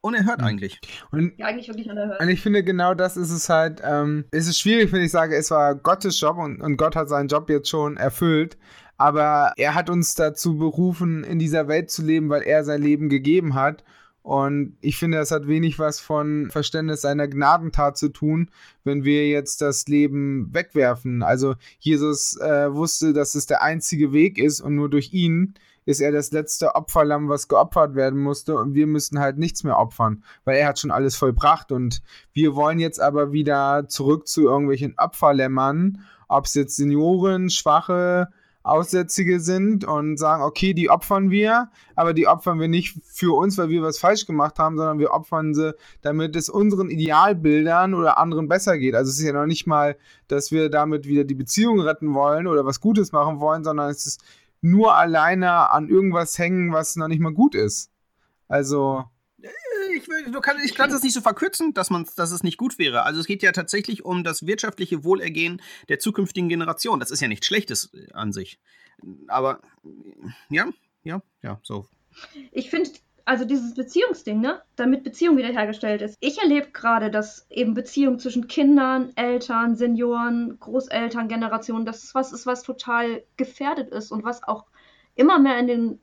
unerhört 0.00 0.40
mhm. 0.40 0.46
eigentlich. 0.46 0.80
Und, 1.12 1.38
ja, 1.38 1.46
eigentlich 1.46 1.68
wirklich 1.68 1.88
unerhört. 1.88 2.20
Und 2.20 2.28
ich 2.28 2.40
finde, 2.40 2.64
genau 2.64 2.94
das 2.94 3.16
ist 3.16 3.30
es 3.30 3.48
halt, 3.48 3.80
ähm, 3.84 4.24
es 4.32 4.48
ist 4.48 4.58
schwierig, 4.58 4.92
wenn 4.92 5.02
ich 5.02 5.12
sage, 5.12 5.36
es 5.36 5.52
war 5.52 5.76
Gottes 5.76 6.20
Job 6.20 6.36
und, 6.38 6.60
und 6.60 6.76
Gott 6.76 6.96
hat 6.96 7.08
seinen 7.08 7.28
Job 7.28 7.48
jetzt 7.48 7.68
schon 7.68 7.96
erfüllt. 7.96 8.58
Aber 8.96 9.52
er 9.56 9.76
hat 9.76 9.88
uns 9.88 10.16
dazu 10.16 10.58
berufen, 10.58 11.22
in 11.22 11.38
dieser 11.38 11.68
Welt 11.68 11.92
zu 11.92 12.02
leben, 12.02 12.28
weil 12.28 12.42
er 12.42 12.64
sein 12.64 12.82
Leben 12.82 13.08
gegeben 13.08 13.54
hat. 13.54 13.84
Und 14.26 14.76
ich 14.80 14.96
finde, 14.96 15.18
das 15.18 15.30
hat 15.30 15.46
wenig 15.46 15.78
was 15.78 16.00
von 16.00 16.50
Verständnis 16.50 17.02
seiner 17.02 17.28
Gnadentat 17.28 17.96
zu 17.96 18.08
tun, 18.08 18.50
wenn 18.82 19.04
wir 19.04 19.28
jetzt 19.28 19.60
das 19.60 19.86
Leben 19.86 20.52
wegwerfen. 20.52 21.22
Also 21.22 21.54
Jesus 21.78 22.36
äh, 22.40 22.74
wusste, 22.74 23.12
dass 23.12 23.36
es 23.36 23.46
der 23.46 23.62
einzige 23.62 24.12
Weg 24.12 24.38
ist 24.38 24.60
und 24.60 24.74
nur 24.74 24.90
durch 24.90 25.12
ihn 25.12 25.54
ist 25.84 26.00
er 26.00 26.10
das 26.10 26.32
letzte 26.32 26.74
Opferlamm, 26.74 27.28
was 27.28 27.46
geopfert 27.46 27.94
werden 27.94 28.18
musste 28.18 28.56
und 28.56 28.74
wir 28.74 28.88
müssen 28.88 29.20
halt 29.20 29.38
nichts 29.38 29.62
mehr 29.62 29.78
opfern, 29.78 30.24
weil 30.44 30.56
er 30.56 30.66
hat 30.66 30.80
schon 30.80 30.90
alles 30.90 31.14
vollbracht 31.14 31.70
und 31.70 32.02
wir 32.32 32.56
wollen 32.56 32.80
jetzt 32.80 33.00
aber 33.00 33.30
wieder 33.30 33.86
zurück 33.86 34.26
zu 34.26 34.42
irgendwelchen 34.42 34.94
Opferlämmern, 34.98 36.00
ob 36.26 36.46
es 36.46 36.54
jetzt 36.54 36.74
Senioren, 36.74 37.48
Schwache, 37.48 38.26
Aussätzige 38.66 39.40
sind 39.40 39.84
und 39.84 40.16
sagen, 40.16 40.42
okay, 40.42 40.74
die 40.74 40.90
opfern 40.90 41.30
wir, 41.30 41.70
aber 41.94 42.14
die 42.14 42.26
opfern 42.26 42.58
wir 42.58 42.68
nicht 42.68 42.98
für 43.04 43.36
uns, 43.36 43.56
weil 43.58 43.68
wir 43.68 43.82
was 43.82 43.98
falsch 43.98 44.26
gemacht 44.26 44.58
haben, 44.58 44.76
sondern 44.76 44.98
wir 44.98 45.12
opfern 45.12 45.54
sie, 45.54 45.74
damit 46.02 46.34
es 46.36 46.48
unseren 46.48 46.90
Idealbildern 46.90 47.94
oder 47.94 48.18
anderen 48.18 48.48
besser 48.48 48.76
geht. 48.78 48.94
Also 48.94 49.10
es 49.10 49.18
ist 49.18 49.24
ja 49.24 49.32
noch 49.32 49.46
nicht 49.46 49.66
mal, 49.66 49.96
dass 50.28 50.50
wir 50.50 50.68
damit 50.68 51.06
wieder 51.06 51.24
die 51.24 51.34
Beziehung 51.34 51.80
retten 51.80 52.14
wollen 52.14 52.46
oder 52.46 52.64
was 52.66 52.80
Gutes 52.80 53.12
machen 53.12 53.40
wollen, 53.40 53.62
sondern 53.62 53.90
es 53.90 54.06
ist 54.06 54.20
nur 54.60 54.94
alleine 54.94 55.70
an 55.70 55.88
irgendwas 55.88 56.38
hängen, 56.38 56.72
was 56.72 56.96
noch 56.96 57.08
nicht 57.08 57.20
mal 57.20 57.32
gut 57.32 57.54
ist. 57.54 57.90
Also 58.48 59.04
ich, 59.96 60.08
will, 60.08 60.30
du 60.30 60.40
kann, 60.40 60.56
ich 60.64 60.74
kann 60.74 60.90
das 60.90 61.02
nicht 61.02 61.14
so 61.14 61.20
verkürzen, 61.20 61.74
dass, 61.74 61.90
man, 61.90 62.06
dass 62.16 62.30
es 62.30 62.42
nicht 62.42 62.58
gut 62.58 62.78
wäre. 62.78 63.04
Also 63.04 63.20
es 63.20 63.26
geht 63.26 63.42
ja 63.42 63.52
tatsächlich 63.52 64.04
um 64.04 64.24
das 64.24 64.46
wirtschaftliche 64.46 65.04
Wohlergehen 65.04 65.60
der 65.88 65.98
zukünftigen 65.98 66.48
Generation. 66.48 67.00
Das 67.00 67.10
ist 67.10 67.20
ja 67.20 67.28
nichts 67.28 67.46
Schlechtes 67.46 67.92
äh, 67.94 68.12
an 68.12 68.32
sich. 68.32 68.58
Aber 69.28 69.60
ja, 70.48 70.68
ja, 71.04 71.22
ja, 71.42 71.60
so. 71.62 71.86
Ich 72.52 72.70
finde, 72.70 72.90
also 73.26 73.44
dieses 73.44 73.74
Beziehungsding, 73.74 74.40
ne, 74.40 74.62
damit 74.76 75.02
Beziehung 75.02 75.36
wiederhergestellt 75.36 76.00
ist. 76.00 76.16
Ich 76.20 76.38
erlebe 76.38 76.70
gerade, 76.70 77.10
dass 77.10 77.46
eben 77.50 77.74
Beziehung 77.74 78.18
zwischen 78.18 78.46
Kindern, 78.46 79.12
Eltern, 79.16 79.76
Senioren, 79.76 80.58
Großeltern, 80.60 81.28
Generationen, 81.28 81.84
das 81.84 82.04
ist 82.04 82.14
was 82.14 82.32
ist, 82.32 82.46
was 82.46 82.62
total 82.62 83.24
gefährdet 83.36 83.90
ist 83.90 84.12
und 84.12 84.24
was 84.24 84.42
auch 84.44 84.66
immer 85.16 85.38
mehr 85.38 85.58
in 85.58 85.66
den, 85.66 85.98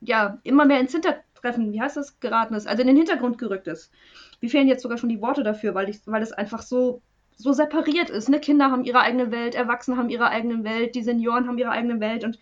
ja, 0.00 0.38
immer 0.44 0.66
mehr 0.66 0.80
ins 0.80 0.92
Hinter 0.92 1.23
Treffen, 1.44 1.72
wie 1.72 1.80
heißt 1.80 1.96
das, 1.96 2.18
geraten 2.20 2.54
ist, 2.54 2.66
also 2.66 2.80
in 2.80 2.86
den 2.86 2.96
Hintergrund 2.96 3.36
gerückt 3.36 3.68
ist. 3.68 3.92
Mir 4.40 4.48
fehlen 4.48 4.68
jetzt 4.68 4.82
sogar 4.82 4.96
schon 4.96 5.10
die 5.10 5.20
Worte 5.20 5.42
dafür, 5.42 5.74
weil, 5.74 5.90
ich, 5.90 6.00
weil 6.06 6.22
es 6.22 6.32
einfach 6.32 6.62
so, 6.62 7.02
so 7.36 7.52
separiert 7.52 8.08
ist. 8.08 8.30
Ne? 8.30 8.40
Kinder 8.40 8.70
haben 8.70 8.84
ihre 8.84 9.00
eigene 9.00 9.30
Welt, 9.30 9.54
Erwachsene 9.54 9.98
haben 9.98 10.08
ihre 10.08 10.28
eigene 10.28 10.64
Welt, 10.64 10.94
die 10.94 11.02
Senioren 11.02 11.46
haben 11.46 11.58
ihre 11.58 11.70
eigene 11.70 12.00
Welt 12.00 12.24
und 12.24 12.38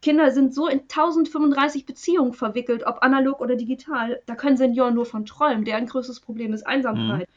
Kinder 0.00 0.30
sind 0.30 0.54
so 0.54 0.68
in 0.68 0.82
1035 0.82 1.84
Beziehungen 1.84 2.32
verwickelt, 2.32 2.86
ob 2.86 3.02
analog 3.02 3.40
oder 3.40 3.56
digital. 3.56 4.22
Da 4.26 4.36
können 4.36 4.56
Senioren 4.56 4.94
nur 4.94 5.06
von 5.06 5.26
träumen. 5.26 5.64
Deren 5.64 5.86
größtes 5.86 6.20
Problem 6.20 6.52
ist 6.52 6.64
Einsamkeit. 6.64 7.28
Mhm. 7.28 7.34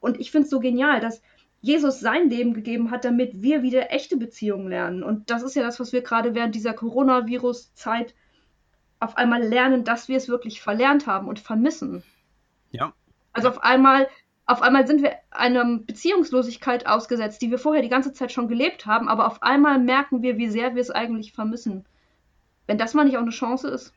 Und 0.00 0.20
ich 0.20 0.30
finde 0.30 0.44
es 0.44 0.50
so 0.50 0.60
genial, 0.60 1.00
dass 1.00 1.22
Jesus 1.62 2.00
sein 2.00 2.28
Leben 2.28 2.52
gegeben 2.52 2.90
hat, 2.90 3.06
damit 3.06 3.42
wir 3.42 3.62
wieder 3.62 3.90
echte 3.92 4.18
Beziehungen 4.18 4.68
lernen. 4.68 5.02
Und 5.02 5.30
das 5.30 5.42
ist 5.42 5.56
ja 5.56 5.62
das, 5.62 5.80
was 5.80 5.92
wir 5.94 6.02
gerade 6.02 6.34
während 6.34 6.54
dieser 6.54 6.74
Coronavirus-Zeit 6.74 8.14
auf 9.00 9.16
einmal 9.16 9.42
lernen, 9.42 9.84
dass 9.84 10.08
wir 10.08 10.16
es 10.16 10.28
wirklich 10.28 10.60
verlernt 10.60 11.06
haben 11.06 11.26
und 11.26 11.40
vermissen. 11.40 12.04
Ja. 12.70 12.92
Also 13.32 13.48
auf 13.48 13.62
einmal, 13.62 14.08
auf 14.46 14.62
einmal 14.62 14.86
sind 14.86 15.02
wir 15.02 15.16
einer 15.30 15.78
Beziehungslosigkeit 15.78 16.86
ausgesetzt, 16.86 17.42
die 17.42 17.50
wir 17.50 17.58
vorher 17.58 17.82
die 17.82 17.88
ganze 17.88 18.12
Zeit 18.12 18.30
schon 18.30 18.48
gelebt 18.48 18.86
haben, 18.86 19.08
aber 19.08 19.26
auf 19.26 19.42
einmal 19.42 19.78
merken 19.78 20.22
wir, 20.22 20.36
wie 20.36 20.50
sehr 20.50 20.74
wir 20.74 20.82
es 20.82 20.90
eigentlich 20.90 21.32
vermissen. 21.32 21.86
Wenn 22.66 22.78
das 22.78 22.94
mal 22.94 23.04
nicht 23.04 23.16
auch 23.16 23.22
eine 23.22 23.30
Chance 23.30 23.68
ist. 23.68 23.94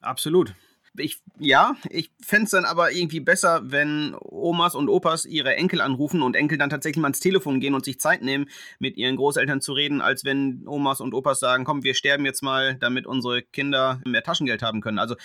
Absolut. 0.00 0.54
Ich, 1.00 1.22
ja, 1.38 1.76
ich 1.88 2.10
fände 2.20 2.44
es 2.44 2.50
dann 2.50 2.64
aber 2.64 2.92
irgendwie 2.92 3.20
besser, 3.20 3.62
wenn 3.64 4.14
Omas 4.20 4.74
und 4.74 4.88
Opas 4.88 5.24
ihre 5.24 5.56
Enkel 5.56 5.80
anrufen 5.80 6.22
und 6.22 6.36
Enkel 6.36 6.58
dann 6.58 6.70
tatsächlich 6.70 7.00
mal 7.00 7.08
ans 7.08 7.20
Telefon 7.20 7.60
gehen 7.60 7.74
und 7.74 7.84
sich 7.84 8.00
Zeit 8.00 8.22
nehmen, 8.22 8.48
mit 8.78 8.96
ihren 8.96 9.16
Großeltern 9.16 9.60
zu 9.60 9.72
reden, 9.72 10.00
als 10.00 10.24
wenn 10.24 10.66
Omas 10.66 11.00
und 11.00 11.14
Opas 11.14 11.40
sagen, 11.40 11.64
komm, 11.64 11.82
wir 11.82 11.94
sterben 11.94 12.24
jetzt 12.24 12.42
mal, 12.42 12.76
damit 12.76 13.06
unsere 13.06 13.42
Kinder 13.42 14.00
mehr 14.06 14.22
Taschengeld 14.22 14.62
haben 14.62 14.80
können. 14.80 14.98
Also 14.98 15.16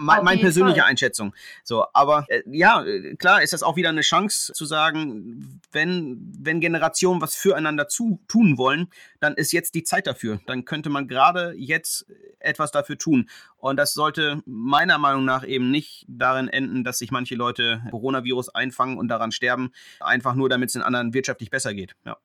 meine 0.00 0.22
mein 0.22 0.40
persönliche 0.40 0.80
Fall. 0.80 0.90
Einschätzung. 0.90 1.34
So, 1.62 1.86
aber 1.92 2.26
äh, 2.28 2.42
ja, 2.46 2.84
klar 3.18 3.42
ist 3.42 3.52
das 3.52 3.62
auch 3.62 3.76
wieder 3.76 3.90
eine 3.90 4.00
Chance 4.00 4.52
zu 4.52 4.64
sagen, 4.64 5.60
wenn, 5.72 6.32
wenn 6.38 6.60
Generationen 6.60 7.20
was 7.20 7.34
füreinander 7.34 7.88
zu, 7.88 8.20
tun 8.28 8.58
wollen, 8.58 8.88
dann 9.20 9.34
ist 9.34 9.52
jetzt 9.52 9.74
die 9.74 9.84
Zeit 9.84 10.06
dafür. 10.06 10.40
Dann 10.46 10.64
könnte 10.64 10.90
man 10.90 11.08
gerade 11.08 11.54
jetzt 11.56 12.06
etwas 12.38 12.70
dafür 12.70 12.98
tun. 12.98 13.28
Und 13.58 13.76
das 13.76 13.92
sollte 13.92 14.42
meiner 14.46 14.98
Meinung 14.98 15.24
nach 15.24 15.46
eben 15.46 15.70
nicht 15.70 16.06
darin 16.08 16.48
enden, 16.48 16.84
dass 16.84 16.98
sich 16.98 17.10
manche 17.10 17.34
Leute 17.34 17.82
Coronavirus 17.90 18.54
einfangen 18.54 18.98
und 18.98 19.08
daran 19.08 19.32
sterben, 19.32 19.72
einfach 20.00 20.34
nur 20.34 20.48
damit 20.48 20.68
es 20.68 20.72
den 20.72 20.82
anderen 20.82 21.12
wirtschaftlich 21.12 21.50
besser 21.50 21.74
geht. 21.74 21.94
Ja. 22.04 22.16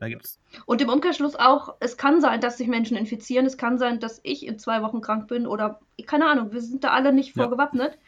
Da 0.00 0.08
gibt's. 0.08 0.40
Und 0.64 0.80
im 0.80 0.88
Umkehrschluss 0.88 1.36
auch, 1.36 1.74
es 1.78 1.98
kann 1.98 2.22
sein, 2.22 2.40
dass 2.40 2.56
sich 2.56 2.66
Menschen 2.66 2.96
infizieren, 2.96 3.44
es 3.44 3.58
kann 3.58 3.78
sein, 3.78 4.00
dass 4.00 4.18
ich 4.22 4.46
in 4.46 4.58
zwei 4.58 4.82
Wochen 4.82 5.02
krank 5.02 5.28
bin 5.28 5.46
oder 5.46 5.80
keine 6.06 6.26
Ahnung, 6.26 6.52
wir 6.52 6.62
sind 6.62 6.82
da 6.82 6.90
alle 6.90 7.12
nicht 7.12 7.36
ja. 7.36 7.42
vorgewappnet. 7.42 7.98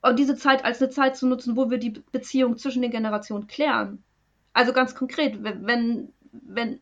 Und 0.00 0.16
diese 0.18 0.36
Zeit 0.36 0.64
als 0.64 0.80
eine 0.80 0.90
Zeit 0.90 1.16
zu 1.16 1.26
nutzen, 1.26 1.56
wo 1.56 1.70
wir 1.70 1.78
die 1.78 1.90
Beziehung 2.12 2.56
zwischen 2.56 2.82
den 2.82 2.92
Generationen 2.92 3.48
klären. 3.48 4.04
Also 4.52 4.72
ganz 4.72 4.94
konkret, 4.94 5.42
wenn, 5.42 6.12
wenn 6.30 6.80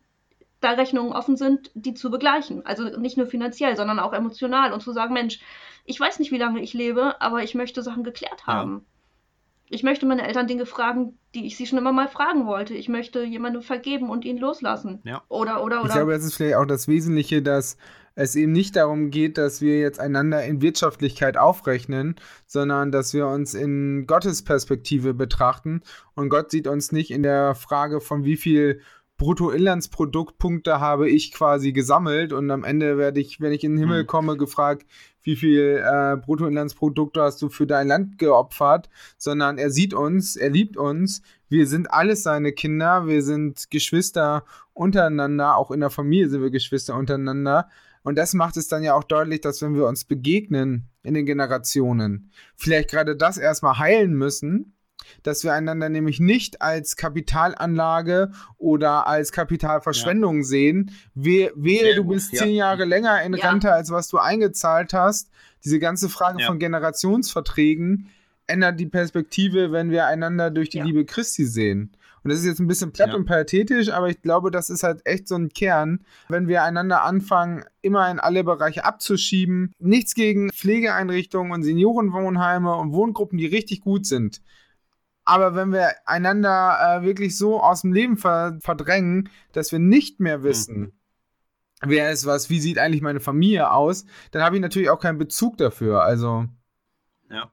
da 0.59 0.71
Rechnungen 0.71 1.13
offen 1.13 1.35
sind, 1.35 1.71
die 1.73 1.95
zu 1.95 2.11
begleichen. 2.11 2.63
Also 2.63 2.83
nicht 2.99 3.17
nur 3.17 3.25
finanziell, 3.25 3.75
sondern 3.75 3.97
auch 3.97 4.13
emotional 4.13 4.71
und 4.71 4.81
zu 4.81 4.91
sagen, 4.91 5.15
Mensch, 5.15 5.39
ich 5.83 5.99
weiß 5.99 6.19
nicht, 6.19 6.31
wie 6.31 6.37
lange 6.37 6.61
ich 6.61 6.73
lebe, 6.73 7.19
aber 7.21 7.41
ich 7.41 7.55
möchte 7.55 7.81
Sachen 7.81 8.03
geklärt 8.03 8.45
haben. 8.45 8.73
Ja. 8.73 8.96
Ich 9.69 9.83
möchte 9.83 10.05
meine 10.05 10.25
Eltern 10.25 10.47
Dinge 10.47 10.65
fragen, 10.65 11.17
die 11.35 11.45
ich 11.45 11.57
sie 11.57 11.65
schon 11.65 11.77
immer 11.77 11.91
mal 11.91 12.07
fragen 12.07 12.45
wollte. 12.45 12.73
Ich 12.73 12.87
möchte 12.89 13.23
jemandem 13.23 13.61
vergeben 13.61 14.09
und 14.09 14.25
ihn 14.25 14.37
loslassen. 14.37 15.01
Ja. 15.03 15.23
Oder, 15.27 15.63
oder, 15.63 15.81
oder. 15.81 15.89
Ich 15.89 15.95
glaube, 15.95 16.13
das 16.13 16.23
ist 16.23 16.35
vielleicht 16.35 16.55
auch 16.55 16.65
das 16.65 16.87
Wesentliche, 16.87 17.41
dass 17.41 17.77
es 18.15 18.35
eben 18.35 18.51
nicht 18.51 18.75
darum 18.75 19.11
geht, 19.11 19.37
dass 19.37 19.61
wir 19.61 19.79
jetzt 19.79 19.99
einander 19.99 20.43
in 20.43 20.61
Wirtschaftlichkeit 20.61 21.37
aufrechnen, 21.37 22.15
sondern 22.47 22.91
dass 22.91 23.13
wir 23.13 23.27
uns 23.27 23.53
in 23.53 24.07
Gottes 24.07 24.43
Perspektive 24.43 25.13
betrachten. 25.13 25.81
Und 26.15 26.29
Gott 26.29 26.49
sieht 26.49 26.67
uns 26.67 26.91
nicht 26.91 27.11
in 27.11 27.21
der 27.21 27.53
Frage 27.53 28.01
von 28.01 28.23
wie 28.23 28.37
viel 28.37 28.81
Bruttoinlandsproduktpunkte 29.17 30.79
habe 30.79 31.09
ich 31.09 31.31
quasi 31.31 31.71
gesammelt 31.73 32.33
und 32.33 32.49
am 32.51 32.63
Ende 32.63 32.97
werde 32.97 33.19
ich, 33.19 33.41
wenn 33.41 33.51
ich 33.51 33.63
in 33.63 33.73
den 33.73 33.79
Himmel 33.79 34.03
mhm. 34.03 34.07
komme, 34.07 34.37
gefragt, 34.37 34.85
wie 35.27 35.35
viel 35.35 35.83
äh, 35.85 36.15
Bruttoinlandsprodukte 36.15 37.21
hast 37.21 37.41
du 37.41 37.49
für 37.49 37.67
dein 37.67 37.89
Land 37.89 38.17
geopfert, 38.17 38.89
sondern 39.17 39.57
er 39.57 39.69
sieht 39.69 39.93
uns, 39.93 40.37
er 40.37 40.49
liebt 40.49 40.77
uns, 40.77 41.21
wir 41.49 41.67
sind 41.67 41.91
alles 41.91 42.23
seine 42.23 42.53
Kinder, 42.53 43.07
wir 43.07 43.21
sind 43.21 43.69
Geschwister 43.69 44.45
untereinander, 44.73 45.57
auch 45.57 45.69
in 45.71 45.81
der 45.81 45.89
Familie 45.89 46.29
sind 46.29 46.41
wir 46.41 46.49
Geschwister 46.49 46.95
untereinander. 46.95 47.67
Und 48.03 48.17
das 48.17 48.33
macht 48.33 48.55
es 48.55 48.69
dann 48.69 48.83
ja 48.83 48.93
auch 48.93 49.03
deutlich, 49.03 49.41
dass 49.41 49.61
wenn 49.61 49.75
wir 49.75 49.85
uns 49.85 50.05
begegnen 50.05 50.87
in 51.03 51.13
den 51.13 51.25
Generationen, 51.25 52.31
vielleicht 52.55 52.89
gerade 52.89 53.17
das 53.17 53.37
erstmal 53.37 53.79
heilen 53.79 54.13
müssen, 54.13 54.76
dass 55.23 55.43
wir 55.43 55.53
einander 55.53 55.89
nämlich 55.89 56.19
nicht 56.19 56.61
als 56.61 56.95
Kapitalanlage 56.95 58.31
oder 58.57 59.07
als 59.07 59.31
Kapitalverschwendung 59.31 60.37
ja. 60.37 60.43
sehen. 60.43 60.91
We 61.15 61.51
wehe, 61.55 61.95
du 61.95 62.03
bist 62.03 62.33
ja. 62.33 62.43
zehn 62.43 62.55
Jahre 62.55 62.85
länger 62.85 63.21
in 63.23 63.33
ja. 63.33 63.49
Rente, 63.49 63.71
als 63.71 63.91
was 63.91 64.07
du 64.07 64.17
eingezahlt 64.17 64.93
hast. 64.93 65.29
Diese 65.63 65.79
ganze 65.79 66.09
Frage 66.09 66.43
von 66.43 66.59
Generationsverträgen 66.59 68.09
ändert 68.47 68.79
die 68.79 68.85
Perspektive, 68.85 69.71
wenn 69.71 69.91
wir 69.91 70.07
einander 70.07 70.49
durch 70.49 70.69
die 70.69 70.79
Liebe 70.79 71.05
Christi 71.05 71.45
sehen. 71.45 71.91
Und 72.23 72.31
das 72.31 72.39
ist 72.39 72.45
jetzt 72.45 72.59
ein 72.59 72.67
bisschen 72.67 72.91
platt 72.91 73.13
und 73.13 73.25
pathetisch, 73.25 73.89
aber 73.89 74.09
ich 74.09 74.21
glaube, 74.21 74.51
das 74.51 74.69
ist 74.69 74.83
halt 74.83 74.99
echt 75.05 75.29
so 75.29 75.35
ein 75.35 75.47
Kern, 75.47 76.01
wenn 76.27 76.49
wir 76.49 76.63
einander 76.63 77.03
anfangen, 77.03 77.63
immer 77.81 78.11
in 78.11 78.19
alle 78.19 78.43
Bereiche 78.43 78.83
abzuschieben. 78.83 79.73
Nichts 79.79 80.13
gegen 80.13 80.49
Pflegeeinrichtungen 80.51 81.53
und 81.53 81.63
Seniorenwohnheime 81.63 82.75
und 82.75 82.91
Wohngruppen, 82.91 83.37
die 83.37 83.45
richtig 83.45 83.79
gut 83.81 84.05
sind. 84.05 84.41
Aber 85.27 85.55
wenn 85.55 85.73
wir 85.73 85.91
einander 86.05 86.77
äh, 86.79 87.05
wirklich 87.05 87.37
so 87.37 87.61
aus 87.61 87.81
dem 87.81 87.91
Leben 87.91 88.15
ver 88.15 88.57
verdrängen, 88.61 89.29
dass 89.51 89.73
wir 89.73 89.79
nicht 89.79 90.21
mehr 90.21 90.41
wissen, 90.41 90.79
mhm. 90.79 90.91
wer 91.85 92.11
ist 92.11 92.25
was, 92.25 92.49
wie 92.49 92.61
sieht 92.61 92.79
eigentlich 92.79 93.01
meine 93.01 93.19
Familie 93.19 93.71
aus, 93.71 94.05
dann 94.31 94.41
habe 94.41 94.55
ich 94.55 94.61
natürlich 94.61 94.89
auch 94.89 95.01
keinen 95.01 95.17
Bezug 95.17 95.57
dafür. 95.57 96.01
Also. 96.01 96.45
Ja. 97.29 97.51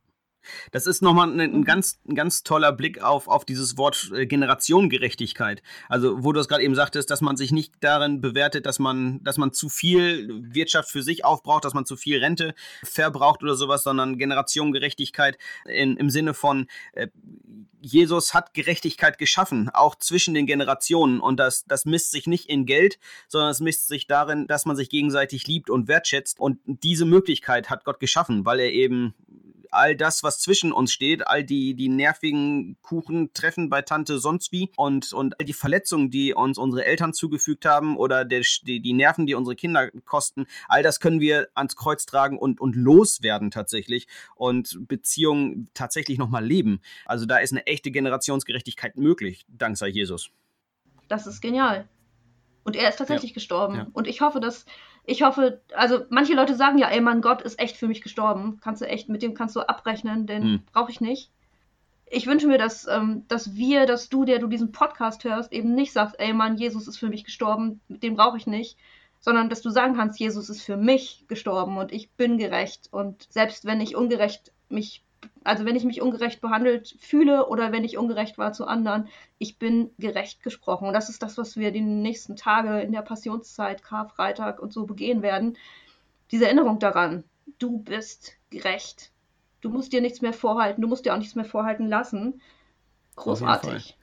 Das 0.72 0.86
ist 0.86 1.02
nochmal 1.02 1.30
ein, 1.30 1.40
ein, 1.40 1.64
ganz, 1.64 2.00
ein 2.08 2.14
ganz 2.14 2.42
toller 2.42 2.72
Blick 2.72 3.02
auf, 3.02 3.28
auf 3.28 3.44
dieses 3.44 3.76
Wort 3.76 4.10
äh, 4.14 4.26
Generationengerechtigkeit. 4.26 5.62
Also, 5.88 6.24
wo 6.24 6.32
du 6.32 6.40
es 6.40 6.48
gerade 6.48 6.62
eben 6.62 6.74
sagtest, 6.74 7.10
dass 7.10 7.20
man 7.20 7.36
sich 7.36 7.52
nicht 7.52 7.74
darin 7.80 8.20
bewertet, 8.20 8.66
dass 8.66 8.78
man, 8.78 9.22
dass 9.22 9.38
man 9.38 9.52
zu 9.52 9.68
viel 9.68 10.28
Wirtschaft 10.54 10.90
für 10.90 11.02
sich 11.02 11.24
aufbraucht, 11.24 11.64
dass 11.64 11.74
man 11.74 11.86
zu 11.86 11.96
viel 11.96 12.18
Rente 12.18 12.54
verbraucht 12.82 13.42
oder 13.42 13.54
sowas, 13.54 13.82
sondern 13.82 14.18
Generationengerechtigkeit 14.18 15.38
in, 15.66 15.96
im 15.96 16.10
Sinne 16.10 16.34
von, 16.34 16.66
äh, 16.92 17.08
Jesus 17.84 18.32
hat 18.32 18.54
Gerechtigkeit 18.54 19.18
geschaffen, 19.18 19.68
auch 19.68 19.94
zwischen 19.96 20.32
den 20.32 20.46
Generationen. 20.46 21.20
Und 21.20 21.38
das, 21.38 21.66
das 21.66 21.84
misst 21.84 22.12
sich 22.12 22.26
nicht 22.26 22.48
in 22.48 22.64
Geld, 22.64 22.98
sondern 23.28 23.50
es 23.50 23.60
misst 23.60 23.88
sich 23.88 24.06
darin, 24.06 24.46
dass 24.46 24.64
man 24.64 24.74
sich 24.74 24.88
gegenseitig 24.88 25.46
liebt 25.46 25.68
und 25.68 25.86
wertschätzt. 25.86 26.40
Und 26.40 26.60
diese 26.64 27.04
Möglichkeit 27.04 27.68
hat 27.68 27.84
Gott 27.84 28.00
geschaffen, 28.00 28.46
weil 28.46 28.60
er 28.60 28.72
eben 28.72 29.14
all 29.74 29.96
das, 29.96 30.22
was 30.22 30.38
zwischen 30.38 30.72
uns 30.72 30.92
steht, 30.92 31.26
all 31.26 31.44
die, 31.44 31.74
die 31.74 31.88
nervigen 31.88 32.76
Kuchentreffen 32.82 33.68
bei 33.68 33.82
Tante 33.82 34.18
sonst 34.18 34.52
wie 34.52 34.70
und, 34.76 35.12
und 35.12 35.38
all 35.38 35.44
die 35.44 35.52
Verletzungen, 35.52 36.10
die 36.10 36.34
uns 36.34 36.58
unsere 36.58 36.84
Eltern 36.84 37.12
zugefügt 37.12 37.64
haben 37.64 37.96
oder 37.96 38.24
der, 38.24 38.42
die, 38.62 38.80
die 38.80 38.92
Nerven, 38.92 39.26
die 39.26 39.34
unsere 39.34 39.56
Kinder 39.56 39.90
kosten, 40.04 40.46
all 40.68 40.82
das 40.82 41.00
können 41.00 41.20
wir 41.20 41.48
ans 41.54 41.76
Kreuz 41.76 42.06
tragen 42.06 42.38
und, 42.38 42.60
und 42.60 42.76
loswerden 42.76 43.50
tatsächlich 43.50 44.06
und 44.34 44.86
Beziehungen 44.88 45.68
tatsächlich 45.74 46.18
nochmal 46.18 46.44
leben. 46.44 46.80
Also 47.04 47.26
da 47.26 47.38
ist 47.38 47.52
eine 47.52 47.66
echte 47.66 47.90
Generationsgerechtigkeit 47.90 48.96
möglich, 48.96 49.44
dank 49.48 49.76
sei 49.76 49.88
Jesus. 49.88 50.30
Das 51.08 51.26
ist 51.26 51.40
genial. 51.40 51.88
Und 52.64 52.76
er 52.76 52.88
ist 52.88 52.96
tatsächlich 52.96 53.32
ja. 53.32 53.34
gestorben. 53.34 53.74
Ja. 53.76 53.86
Und 53.92 54.06
ich 54.06 54.22
hoffe, 54.22 54.40
dass 54.40 54.64
ich 55.06 55.22
hoffe, 55.22 55.60
also 55.74 56.04
manche 56.08 56.34
Leute 56.34 56.54
sagen 56.54 56.78
ja, 56.78 56.88
ey, 56.88 57.00
mein 57.00 57.20
Gott 57.20 57.42
ist 57.42 57.58
echt 57.58 57.76
für 57.76 57.88
mich 57.88 58.02
gestorben. 58.02 58.58
Kannst 58.62 58.80
du 58.82 58.86
echt, 58.86 59.08
mit 59.08 59.22
dem 59.22 59.34
kannst 59.34 59.54
du 59.54 59.60
abrechnen, 59.60 60.26
den 60.26 60.42
hm. 60.42 60.62
brauche 60.72 60.90
ich 60.90 61.00
nicht. 61.00 61.30
Ich 62.06 62.26
wünsche 62.26 62.46
mir, 62.46 62.58
dass, 62.58 62.86
ähm, 62.86 63.24
dass 63.28 63.54
wir, 63.54 63.86
dass 63.86 64.08
du, 64.08 64.24
der 64.24 64.38
du 64.38 64.46
diesen 64.46 64.72
Podcast 64.72 65.24
hörst, 65.24 65.52
eben 65.52 65.74
nicht 65.74 65.92
sagst, 65.92 66.18
ey 66.18 66.32
Mann, 66.32 66.56
Jesus 66.56 66.88
ist 66.88 66.98
für 66.98 67.08
mich 67.08 67.24
gestorben, 67.24 67.80
den 67.88 68.14
brauche 68.14 68.36
ich 68.36 68.46
nicht, 68.46 68.78
sondern 69.20 69.48
dass 69.48 69.62
du 69.62 69.70
sagen 69.70 69.94
kannst, 69.94 70.18
Jesus 70.20 70.48
ist 70.48 70.62
für 70.62 70.76
mich 70.76 71.24
gestorben 71.28 71.76
und 71.76 71.92
ich 71.92 72.10
bin 72.12 72.38
gerecht. 72.38 72.88
Und 72.90 73.26
selbst 73.30 73.64
wenn 73.64 73.80
ich 73.80 73.96
ungerecht 73.96 74.52
mich 74.68 75.03
also 75.44 75.64
wenn 75.64 75.76
ich 75.76 75.84
mich 75.84 76.00
ungerecht 76.00 76.40
behandelt 76.40 76.96
fühle 76.98 77.46
oder 77.48 77.70
wenn 77.70 77.84
ich 77.84 77.98
ungerecht 77.98 78.38
war 78.38 78.52
zu 78.52 78.66
anderen, 78.66 79.08
ich 79.38 79.58
bin 79.58 79.90
gerecht 79.98 80.42
gesprochen. 80.42 80.88
Und 80.88 80.94
das 80.94 81.10
ist 81.10 81.22
das, 81.22 81.38
was 81.38 81.56
wir 81.56 81.70
die 81.70 81.82
nächsten 81.82 82.34
Tage 82.34 82.80
in 82.80 82.92
der 82.92 83.02
Passionszeit, 83.02 83.82
Karfreitag 83.82 84.58
und 84.60 84.72
so 84.72 84.86
begehen 84.86 85.22
werden. 85.22 85.56
Diese 86.30 86.46
Erinnerung 86.46 86.78
daran, 86.78 87.24
du 87.58 87.78
bist 87.78 88.36
gerecht. 88.50 89.10
Du 89.60 89.70
musst 89.70 89.92
dir 89.92 90.00
nichts 90.00 90.20
mehr 90.20 90.32
vorhalten, 90.32 90.82
du 90.82 90.88
musst 90.88 91.04
dir 91.04 91.14
auch 91.14 91.18
nichts 91.18 91.34
mehr 91.34 91.44
vorhalten 91.44 91.88
lassen. 91.88 92.40
Großartig 93.16 93.96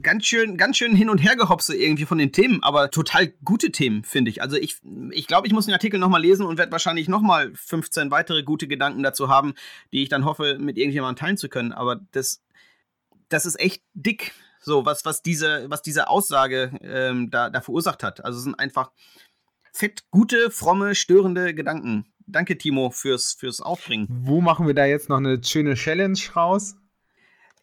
ganz 0.00 0.26
schön, 0.26 0.56
ganz 0.56 0.76
schön 0.76 0.94
hin 0.94 1.10
und 1.10 1.18
her 1.18 1.36
gehopse 1.36 1.76
irgendwie 1.76 2.04
von 2.04 2.18
den 2.18 2.32
Themen, 2.32 2.62
aber 2.62 2.90
total 2.90 3.28
gute 3.44 3.72
Themen, 3.72 4.04
finde 4.04 4.30
ich. 4.30 4.40
Also 4.40 4.56
ich, 4.56 4.80
ich 5.10 5.26
glaube, 5.26 5.46
ich 5.46 5.52
muss 5.52 5.66
den 5.66 5.74
Artikel 5.74 5.98
nochmal 5.98 6.22
lesen 6.22 6.46
und 6.46 6.58
werde 6.58 6.72
wahrscheinlich 6.72 7.08
nochmal 7.08 7.52
15 7.54 8.10
weitere 8.10 8.42
gute 8.42 8.68
Gedanken 8.68 9.02
dazu 9.02 9.28
haben, 9.28 9.54
die 9.92 10.02
ich 10.02 10.08
dann 10.08 10.24
hoffe, 10.24 10.58
mit 10.58 10.78
irgendjemandem 10.78 11.20
teilen 11.20 11.36
zu 11.36 11.48
können. 11.48 11.72
Aber 11.72 12.00
das, 12.12 12.42
das 13.28 13.46
ist 13.46 13.60
echt 13.60 13.82
dick, 13.94 14.32
so 14.60 14.86
was, 14.86 15.04
was 15.04 15.22
diese, 15.22 15.68
was 15.68 15.82
diese 15.82 16.08
Aussage 16.08 16.72
ähm, 16.82 17.30
da, 17.30 17.50
da 17.50 17.60
verursacht 17.60 18.02
hat. 18.02 18.24
Also 18.24 18.38
es 18.38 18.44
sind 18.44 18.58
einfach 18.58 18.90
fett 19.72 20.04
gute, 20.10 20.50
fromme, 20.50 20.94
störende 20.94 21.54
Gedanken. 21.54 22.06
Danke, 22.26 22.56
Timo, 22.56 22.90
fürs, 22.90 23.32
fürs 23.32 23.60
Aufbringen. 23.60 24.06
Wo 24.08 24.40
machen 24.40 24.66
wir 24.66 24.74
da 24.74 24.86
jetzt 24.86 25.08
noch 25.08 25.18
eine 25.18 25.42
schöne 25.42 25.74
Challenge 25.74 26.18
raus? 26.36 26.76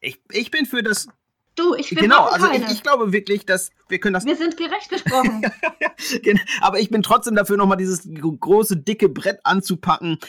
Ich, 0.01 0.21
ich 0.31 0.51
bin 0.51 0.65
für 0.65 0.83
das 0.83 1.09
Du, 1.55 1.75
ich 1.75 1.89
bin 1.89 1.99
Genau, 1.99 2.25
also 2.25 2.49
ich, 2.51 2.63
ich, 2.71 2.83
glaube 2.83 3.11
wirklich, 3.11 3.45
dass 3.45 3.71
wir 3.89 3.99
können 3.99 4.13
das. 4.13 4.25
Wir 4.25 4.35
sind 4.35 4.55
gerecht 4.55 4.89
gesprochen. 4.89 5.41
Aber 6.61 6.79
ich 6.79 6.89
bin 6.89 7.03
trotzdem 7.03 7.35
dafür, 7.35 7.57
nochmal 7.57 7.77
dieses 7.77 8.07
große, 8.07 8.77
dicke 8.77 9.09
Brett 9.09 9.39
anzupacken. 9.43 10.19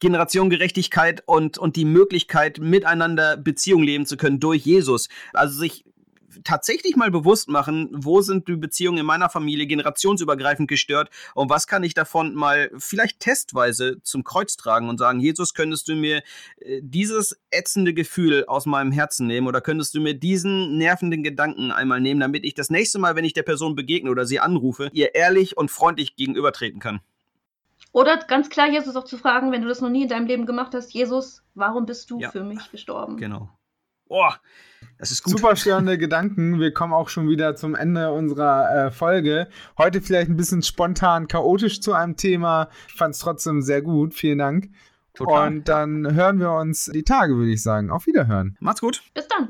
Generationengerechtigkeit 0.00 1.22
und, 1.26 1.56
und 1.56 1.76
die 1.76 1.86
Möglichkeit, 1.86 2.58
miteinander 2.58 3.38
Beziehung 3.38 3.82
leben 3.82 4.04
zu 4.04 4.18
können 4.18 4.38
durch 4.38 4.66
Jesus. 4.66 5.08
Also 5.32 5.58
sich 5.58 5.84
tatsächlich 6.44 6.96
mal 6.96 7.10
bewusst 7.10 7.48
machen, 7.48 7.88
wo 7.92 8.20
sind 8.20 8.48
die 8.48 8.56
Beziehungen 8.56 8.98
in 8.98 9.06
meiner 9.06 9.28
Familie 9.28 9.66
generationsübergreifend 9.66 10.68
gestört 10.68 11.10
und 11.34 11.50
was 11.50 11.66
kann 11.66 11.82
ich 11.82 11.94
davon 11.94 12.34
mal 12.34 12.70
vielleicht 12.78 13.20
testweise 13.20 14.00
zum 14.02 14.24
Kreuz 14.24 14.56
tragen 14.56 14.88
und 14.88 14.98
sagen, 14.98 15.20
Jesus, 15.20 15.54
könntest 15.54 15.88
du 15.88 15.94
mir 15.94 16.22
äh, 16.60 16.80
dieses 16.82 17.38
ätzende 17.50 17.94
Gefühl 17.94 18.44
aus 18.46 18.66
meinem 18.66 18.92
Herzen 18.92 19.26
nehmen 19.26 19.46
oder 19.46 19.60
könntest 19.60 19.94
du 19.94 20.00
mir 20.00 20.14
diesen 20.14 20.78
nervenden 20.78 21.22
Gedanken 21.22 21.72
einmal 21.72 22.00
nehmen, 22.00 22.20
damit 22.20 22.44
ich 22.44 22.54
das 22.54 22.70
nächste 22.70 22.98
Mal, 22.98 23.16
wenn 23.16 23.24
ich 23.24 23.32
der 23.32 23.42
Person 23.42 23.74
begegne 23.74 24.10
oder 24.10 24.26
sie 24.26 24.40
anrufe, 24.40 24.90
ihr 24.92 25.14
ehrlich 25.14 25.56
und 25.56 25.70
freundlich 25.70 26.16
gegenübertreten 26.16 26.80
kann. 26.80 27.00
Oder 27.92 28.18
ganz 28.18 28.50
klar 28.50 28.68
Jesus 28.68 28.94
auch 28.94 29.04
zu 29.04 29.18
fragen, 29.18 29.50
wenn 29.52 29.62
du 29.62 29.68
das 29.68 29.80
noch 29.80 29.90
nie 29.90 30.02
in 30.02 30.08
deinem 30.08 30.26
Leben 30.26 30.46
gemacht 30.46 30.74
hast, 30.74 30.92
Jesus, 30.92 31.42
warum 31.54 31.86
bist 31.86 32.10
du 32.10 32.20
ja. 32.20 32.30
für 32.30 32.44
mich 32.44 32.70
gestorben? 32.70 33.16
Genau. 33.16 33.50
Oh, 34.12 34.28
das 34.98 35.12
ist 35.12 35.22
gut. 35.22 35.38
Super 35.38 35.54
störende 35.54 35.96
Gedanken. 35.96 36.58
Wir 36.58 36.74
kommen 36.74 36.92
auch 36.92 37.08
schon 37.08 37.28
wieder 37.28 37.54
zum 37.54 37.76
Ende 37.76 38.12
unserer 38.12 38.86
äh, 38.86 38.90
Folge. 38.90 39.46
Heute 39.78 40.00
vielleicht 40.00 40.28
ein 40.28 40.36
bisschen 40.36 40.62
spontan, 40.62 41.28
chaotisch 41.28 41.80
zu 41.80 41.92
einem 41.92 42.16
Thema. 42.16 42.68
Ich 42.88 42.94
fand 42.94 43.14
es 43.14 43.20
trotzdem 43.20 43.62
sehr 43.62 43.82
gut. 43.82 44.12
Vielen 44.12 44.38
Dank. 44.38 44.70
Total. 45.14 45.46
Und 45.46 45.68
dann 45.68 46.12
hören 46.12 46.40
wir 46.40 46.50
uns 46.50 46.86
die 46.92 47.04
Tage, 47.04 47.36
würde 47.36 47.52
ich 47.52 47.62
sagen. 47.62 47.90
Auf 47.90 48.06
Wiederhören. 48.06 48.56
Macht's 48.58 48.80
gut. 48.80 49.00
Bis 49.14 49.28
dann. 49.28 49.48